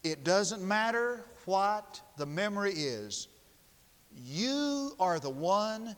It 0.03 0.25
doesn't 0.25 0.67
matter 0.67 1.25
what 1.45 2.01
the 2.17 2.27
memory 2.27 2.73
is. 2.73 3.29
You 4.17 4.93
are 4.99 5.19
the 5.19 5.31
one 5.31 5.97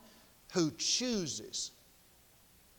who 0.53 0.71
chooses. 0.73 1.73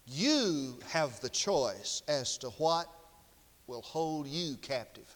You 0.06 0.78
have 0.89 1.20
the 1.22 1.30
choice 1.30 2.04
as 2.08 2.38
to 2.39 2.50
what 2.52 2.88
will 3.68 3.82
hold 3.82 4.28
you 4.28 4.58
captive. 4.58 5.16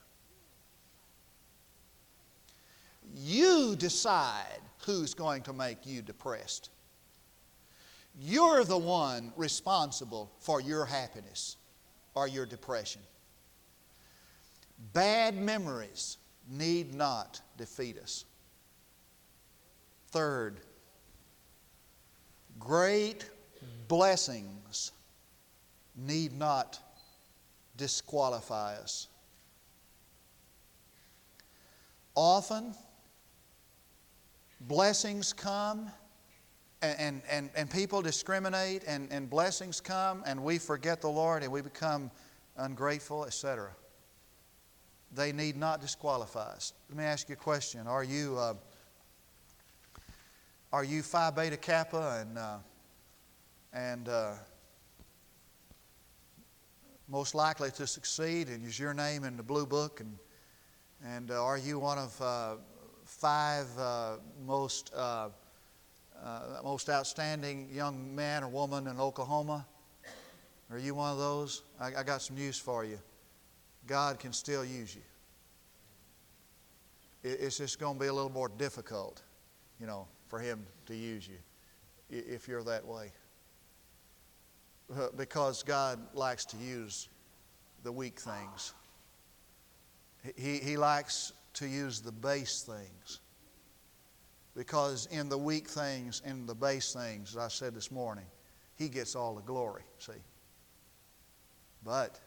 You 3.13 3.75
decide 3.77 4.61
who's 4.85 5.13
going 5.13 5.43
to 5.43 5.53
make 5.53 5.85
you 5.85 6.01
depressed. 6.01 6.69
You're 8.19 8.63
the 8.63 8.77
one 8.77 9.31
responsible 9.35 10.31
for 10.39 10.59
your 10.59 10.85
happiness 10.85 11.57
or 12.15 12.27
your 12.27 12.45
depression. 12.45 13.01
Bad 14.93 15.35
memories 15.37 16.17
need 16.49 16.95
not 16.95 17.41
defeat 17.57 17.97
us. 17.99 18.25
Third, 20.09 20.61
Great 22.59 23.29
blessings 23.87 24.91
need 25.95 26.37
not 26.37 26.79
disqualify 27.75 28.75
us. 28.75 29.07
Often, 32.15 32.73
blessings 34.61 35.33
come 35.33 35.91
and, 36.81 37.21
and, 37.29 37.49
and 37.55 37.69
people 37.69 38.01
discriminate 38.01 38.83
and, 38.85 39.11
and 39.11 39.29
blessings 39.29 39.81
come 39.81 40.23
and 40.25 40.43
we 40.43 40.57
forget 40.57 41.01
the 41.01 41.07
Lord 41.07 41.43
and 41.43 41.51
we 41.51 41.61
become 41.61 42.11
ungrateful, 42.55 43.25
etc. 43.25 43.71
They 45.13 45.31
need 45.31 45.57
not 45.57 45.81
disqualify 45.81 46.51
us. 46.51 46.73
Let 46.89 46.97
me 46.97 47.03
ask 47.03 47.29
you 47.29 47.33
a 47.33 47.37
question. 47.37 47.87
Are 47.87 48.03
you, 48.03 48.37
uh, 48.37 48.53
are 50.71 50.83
you 50.83 51.01
Phi 51.01 51.31
Beta 51.31 51.57
Kappa 51.57 52.19
and, 52.21 52.37
uh, 52.37 52.57
and 53.73 54.09
uh, 54.09 54.33
most 57.07 57.33
likely 57.33 57.71
to 57.71 57.87
succeed 57.87 58.49
and 58.49 58.65
is 58.65 58.77
your 58.77 58.93
name 58.93 59.23
in 59.23 59.37
the 59.37 59.43
blue 59.43 59.65
book 59.65 59.99
and, 59.99 60.17
and 61.03 61.31
uh, 61.31 61.43
are 61.43 61.57
you 61.57 61.79
one 61.79 61.97
of 61.97 62.21
uh, 62.21 62.55
five 63.05 63.65
uh, 63.79 64.17
most 64.45 64.91
uh, 66.23 66.61
most 66.63 66.89
outstanding 66.89 67.69
young 67.71 68.15
man 68.15 68.43
or 68.43 68.47
woman 68.47 68.87
in 68.87 68.99
Oklahoma? 68.99 69.65
Are 70.71 70.77
you 70.77 70.95
one 70.95 71.11
of 71.11 71.17
those? 71.17 71.63
I, 71.79 71.95
I 71.97 72.03
got 72.03 72.21
some 72.21 72.35
news 72.35 72.57
for 72.59 72.83
you. 72.83 72.99
God 73.85 74.19
can 74.19 74.33
still 74.33 74.65
use 74.65 74.95
you. 74.95 75.01
It, 77.23 77.39
it's 77.41 77.57
just 77.57 77.79
going 77.79 77.95
to 77.95 77.99
be 77.99 78.07
a 78.07 78.13
little 78.13 78.31
more 78.31 78.49
difficult, 78.49 79.21
you 79.79 79.87
know, 79.87 80.07
for 80.27 80.39
Him 80.39 80.65
to 80.87 80.95
use 80.95 81.27
you 81.27 81.37
if 82.09 82.47
you're 82.47 82.63
that 82.63 82.85
way. 82.85 83.11
Because 85.17 85.63
God 85.63 85.99
likes 86.13 86.45
to 86.45 86.57
use 86.57 87.09
the 87.83 87.91
weak 87.91 88.19
things. 88.19 88.73
He, 90.35 90.57
he 90.57 90.77
likes 90.77 91.33
to 91.53 91.67
use 91.67 91.99
the 91.99 92.11
base 92.11 92.61
things. 92.61 93.19
Because 94.57 95.07
in 95.11 95.29
the 95.29 95.37
weak 95.37 95.67
things, 95.67 96.23
in 96.25 96.47
the 96.47 96.55
base 96.55 96.91
things, 96.91 97.35
as 97.35 97.37
I 97.37 97.47
said 97.47 97.75
this 97.75 97.91
morning, 97.91 98.25
He 98.75 98.89
gets 98.89 99.15
all 99.15 99.35
the 99.35 99.43
glory, 99.43 99.83
see. 99.99 100.13
But 101.85 102.19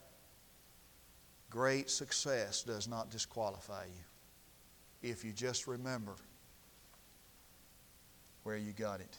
great 1.51 1.91
success 1.91 2.63
does 2.63 2.87
not 2.87 3.11
disqualify 3.11 3.87
you 3.87 5.11
if 5.11 5.25
you 5.25 5.33
just 5.33 5.67
remember 5.67 6.15
where 8.45 8.57
you 8.57 8.73
got 8.73 9.01
it. 9.01 9.19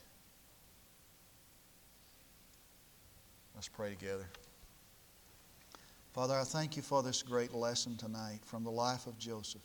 Let's 3.56 3.68
pray 3.68 3.90
together. 3.90 4.26
Father, 6.14 6.36
I 6.36 6.46
thank 6.46 6.78
you 6.78 6.82
for 6.82 7.04
this 7.04 7.22
great 7.22 7.54
lesson 7.54 7.98
tonight 7.98 8.40
from 8.46 8.64
the 8.64 8.72
life 8.72 9.06
of 9.06 9.18
Joseph. 9.18 9.62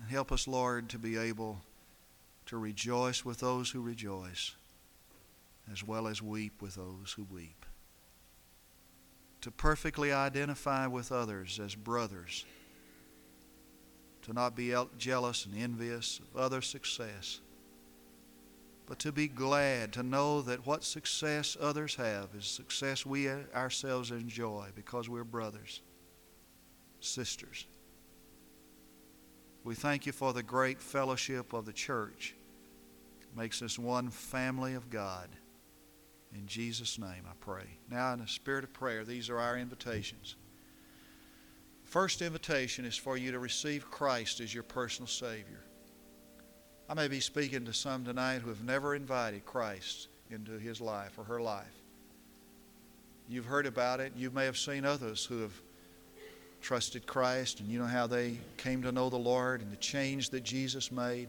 And 0.00 0.10
help 0.10 0.32
us, 0.32 0.48
Lord, 0.48 0.88
to 0.90 0.98
be 0.98 1.16
able 1.16 1.60
to 2.46 2.58
rejoice 2.58 3.24
with 3.24 3.40
those 3.40 3.70
who 3.70 3.80
rejoice, 3.80 4.56
as 5.70 5.84
well 5.84 6.08
as 6.08 6.22
weep 6.22 6.60
with 6.60 6.74
those 6.74 7.12
who 7.16 7.24
weep. 7.24 7.64
To 9.42 9.50
perfectly 9.50 10.12
identify 10.12 10.86
with 10.86 11.12
others 11.12 11.60
as 11.60 11.74
brothers. 11.74 12.44
To 14.22 14.32
not 14.32 14.56
be 14.56 14.74
jealous 14.98 15.46
and 15.46 15.56
envious 15.56 16.18
of 16.18 16.40
other 16.40 16.60
success, 16.60 17.40
but 18.86 18.98
to 18.98 19.12
be 19.12 19.28
glad 19.28 19.92
to 19.92 20.02
know 20.02 20.42
that 20.42 20.66
what 20.66 20.82
success 20.82 21.56
others 21.60 21.94
have 21.94 22.28
is 22.36 22.44
success 22.46 23.06
we 23.06 23.28
ourselves 23.28 24.10
enjoy 24.10 24.66
because 24.74 25.08
we're 25.08 25.24
brothers, 25.24 25.80
sisters. 27.00 27.66
We 29.62 29.74
thank 29.74 30.06
you 30.06 30.12
for 30.12 30.32
the 30.32 30.42
great 30.42 30.80
fellowship 30.80 31.52
of 31.52 31.66
the 31.66 31.72
church. 31.72 32.34
It 33.20 33.36
makes 33.36 33.60
us 33.62 33.78
one 33.78 34.10
family 34.10 34.74
of 34.74 34.90
God. 34.90 35.28
In 36.34 36.46
Jesus' 36.46 36.98
name 36.98 37.24
I 37.26 37.34
pray. 37.40 37.64
Now, 37.90 38.12
in 38.12 38.20
the 38.20 38.26
spirit 38.26 38.64
of 38.64 38.72
prayer, 38.72 39.04
these 39.04 39.28
are 39.28 39.38
our 39.38 39.58
invitations. 39.58 40.36
First 41.84 42.22
invitation 42.22 42.84
is 42.84 42.96
for 42.96 43.16
you 43.16 43.32
to 43.32 43.38
receive 43.38 43.90
Christ 43.90 44.40
as 44.40 44.54
your 44.54 44.62
personal 44.62 45.08
Savior. 45.08 45.64
I 46.88 46.94
may 46.94 47.08
be 47.08 47.20
speaking 47.20 47.64
to 47.66 47.72
some 47.72 48.04
tonight 48.04 48.40
who 48.40 48.48
have 48.48 48.64
never 48.64 48.94
invited 48.94 49.44
Christ 49.44 50.08
into 50.30 50.52
his 50.52 50.80
life 50.80 51.18
or 51.18 51.24
her 51.24 51.40
life. 51.40 51.66
You've 53.28 53.46
heard 53.46 53.66
about 53.66 54.00
it. 54.00 54.12
You 54.16 54.30
may 54.30 54.44
have 54.44 54.56
seen 54.58 54.84
others 54.84 55.24
who 55.24 55.42
have 55.42 55.60
trusted 56.60 57.06
Christ 57.06 57.60
and 57.60 57.68
you 57.68 57.78
know 57.78 57.86
how 57.86 58.06
they 58.06 58.38
came 58.56 58.82
to 58.82 58.92
know 58.92 59.08
the 59.08 59.16
Lord 59.16 59.60
and 59.60 59.70
the 59.72 59.76
change 59.76 60.30
that 60.30 60.44
Jesus 60.44 60.92
made. 60.92 61.28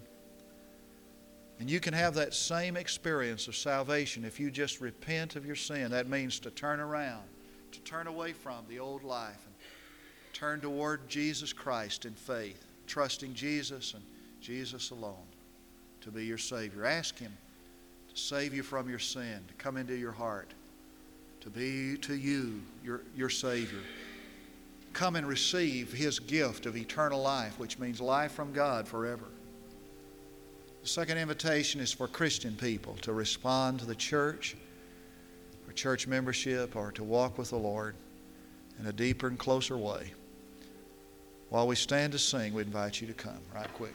And 1.59 1.69
you 1.69 1.79
can 1.79 1.93
have 1.93 2.15
that 2.15 2.33
same 2.33 2.75
experience 2.75 3.47
of 3.47 3.55
salvation 3.55 4.25
if 4.25 4.39
you 4.39 4.49
just 4.49 4.81
repent 4.81 5.35
of 5.35 5.45
your 5.45 5.55
sin. 5.55 5.91
That 5.91 6.09
means 6.09 6.39
to 6.39 6.49
turn 6.49 6.79
around, 6.79 7.23
to 7.71 7.79
turn 7.81 8.07
away 8.07 8.33
from 8.33 8.65
the 8.67 8.79
old 8.79 9.03
life 9.03 9.45
and 9.45 9.55
turn 10.33 10.59
toward 10.59 11.07
Jesus 11.07 11.53
Christ 11.53 12.05
in 12.05 12.13
faith, 12.13 12.65
trusting 12.87 13.33
Jesus 13.33 13.93
and 13.93 14.03
Jesus 14.41 14.89
alone 14.89 15.15
to 16.01 16.09
be 16.09 16.25
your 16.25 16.39
Savior. 16.39 16.85
Ask 16.85 17.19
Him 17.19 17.31
to 18.13 18.19
save 18.19 18.53
you 18.53 18.63
from 18.63 18.89
your 18.89 18.99
sin, 18.99 19.39
to 19.47 19.53
come 19.53 19.77
into 19.77 19.95
your 19.95 20.11
heart, 20.11 20.49
to 21.41 21.49
be 21.51 21.95
to 21.97 22.15
you 22.15 22.59
your, 22.83 23.01
your 23.15 23.29
Savior 23.29 23.81
come 24.93 25.15
and 25.15 25.27
receive 25.27 25.93
his 25.93 26.19
gift 26.19 26.65
of 26.65 26.75
eternal 26.75 27.21
life, 27.21 27.57
which 27.59 27.79
means 27.79 28.01
life 28.01 28.31
from 28.31 28.53
God 28.53 28.87
forever. 28.87 29.25
The 30.81 30.87
second 30.87 31.17
invitation 31.17 31.79
is 31.79 31.91
for 31.91 32.07
Christian 32.07 32.55
people 32.55 32.95
to 33.01 33.13
respond 33.13 33.79
to 33.79 33.85
the 33.85 33.95
church, 33.95 34.55
for 35.65 35.73
church 35.73 36.07
membership, 36.07 36.75
or 36.75 36.91
to 36.93 37.03
walk 37.03 37.37
with 37.37 37.51
the 37.51 37.57
Lord 37.57 37.95
in 38.79 38.87
a 38.87 38.93
deeper 38.93 39.27
and 39.27 39.37
closer 39.37 39.77
way. 39.77 40.11
While 41.49 41.67
we 41.67 41.75
stand 41.75 42.13
to 42.13 42.19
sing, 42.19 42.53
we 42.53 42.63
invite 42.63 43.01
you 43.01 43.07
to 43.07 43.13
come 43.13 43.39
right 43.53 43.71
quick. 43.73 43.93